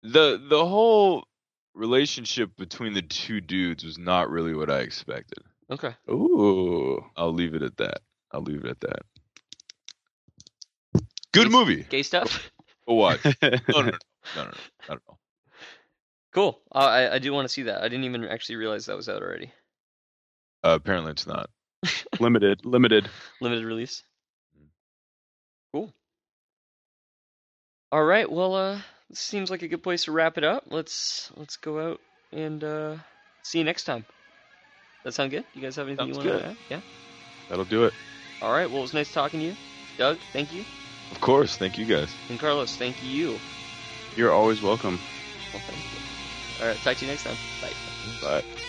the 0.03 0.43
the 0.49 0.67
whole 0.67 1.25
relationship 1.75 2.51
between 2.57 2.93
the 2.95 3.03
two 3.03 3.41
dudes 3.41 3.85
was 3.85 3.97
not 3.97 4.29
really 4.31 4.55
what 4.55 4.71
I 4.71 4.81
expected. 4.81 5.39
okay, 5.71 5.95
Ooh. 6.11 7.03
I'll 7.17 7.33
leave 7.33 7.55
it 7.55 7.63
at 7.63 7.77
that. 7.77 8.01
I'll 8.33 8.43
leave 8.43 8.65
it 8.65 8.71
at 8.71 8.81
that. 8.81 9.03
Good 11.33 11.47
Gay- 11.47 11.53
movie. 11.53 11.83
gay 11.89 12.03
stuff. 12.03 12.51
Go 12.89 12.95
watch. 12.95 13.21
No, 13.43 13.51
no, 13.53 13.59
no, 13.69 13.83
no, 13.83 13.93
no, 14.37 14.45
no, 14.45 14.51
at 14.89 14.99
all. 15.09 15.20
Cool. 16.33 16.61
Uh, 16.73 16.79
I 16.79 17.15
I 17.15 17.19
do 17.19 17.33
want 17.33 17.45
to 17.47 17.53
see 17.53 17.65
that. 17.65 17.81
I 17.83 17.89
didn't 17.89 18.05
even 18.05 18.25
actually 18.27 18.57
realize 18.57 18.87
that 18.87 18.97
was 18.97 19.09
out 19.09 19.23
already. 19.23 19.53
Uh, 20.65 20.79
apparently, 20.81 21.13
it's 21.13 21.27
not. 21.27 21.49
limited, 22.21 22.65
limited. 22.67 23.09
Limited 23.41 23.65
release. 23.65 24.03
Mm. 24.59 24.67
Cool. 25.73 25.95
All 27.93 28.05
right. 28.05 28.31
Well, 28.31 28.55
uh, 28.55 28.81
this 29.09 29.19
seems 29.19 29.51
like 29.51 29.63
a 29.63 29.69
good 29.69 29.83
place 29.83 30.05
to 30.05 30.13
wrap 30.13 30.39
it 30.39 30.45
up. 30.45 30.65
Let's 30.71 31.31
let's 31.37 31.57
go 31.57 31.91
out 31.93 32.01
and 32.33 32.63
uh, 32.63 32.97
see 33.43 33.59
you 33.59 33.65
next 33.65 33.85
time. 33.85 34.05
That 35.05 35.13
sound 35.15 35.31
good? 35.31 35.45
You 35.55 35.63
guys 35.63 35.77
have 35.77 35.87
anything 35.89 36.13
Sounds 36.13 36.25
you 36.25 36.31
want 36.31 36.43
good. 36.43 36.45
to 36.45 36.51
add? 36.51 36.57
Yeah. 36.69 36.81
That'll 37.49 37.65
do 37.65 37.85
it. 37.85 37.95
All 38.43 38.53
right. 38.53 38.69
Well, 38.69 38.81
it 38.81 38.83
was 38.83 38.95
nice 38.95 39.11
talking 39.13 39.41
to 39.41 39.47
you, 39.47 39.57
Doug. 39.97 40.19
Thank 40.33 40.53
you, 40.53 40.65
Of 41.11 41.21
course. 41.23 41.57
Thank 41.57 41.79
you 41.79 41.87
guys. 41.87 42.11
and 42.29 42.39
Carlos. 42.39 42.77
Thank 42.77 43.03
you. 43.03 43.39
You're 44.15 44.33
always 44.33 44.61
welcome. 44.61 44.99
Well, 45.53 45.63
thank 45.67 45.83
you. 45.83 46.10
All 46.61 46.67
right. 46.67 46.77
Talk 46.79 46.97
to 46.99 47.05
you 47.05 47.11
next 47.11 47.25
time. 47.25 47.37
Bye. 47.63 48.43
Bye. 48.43 48.60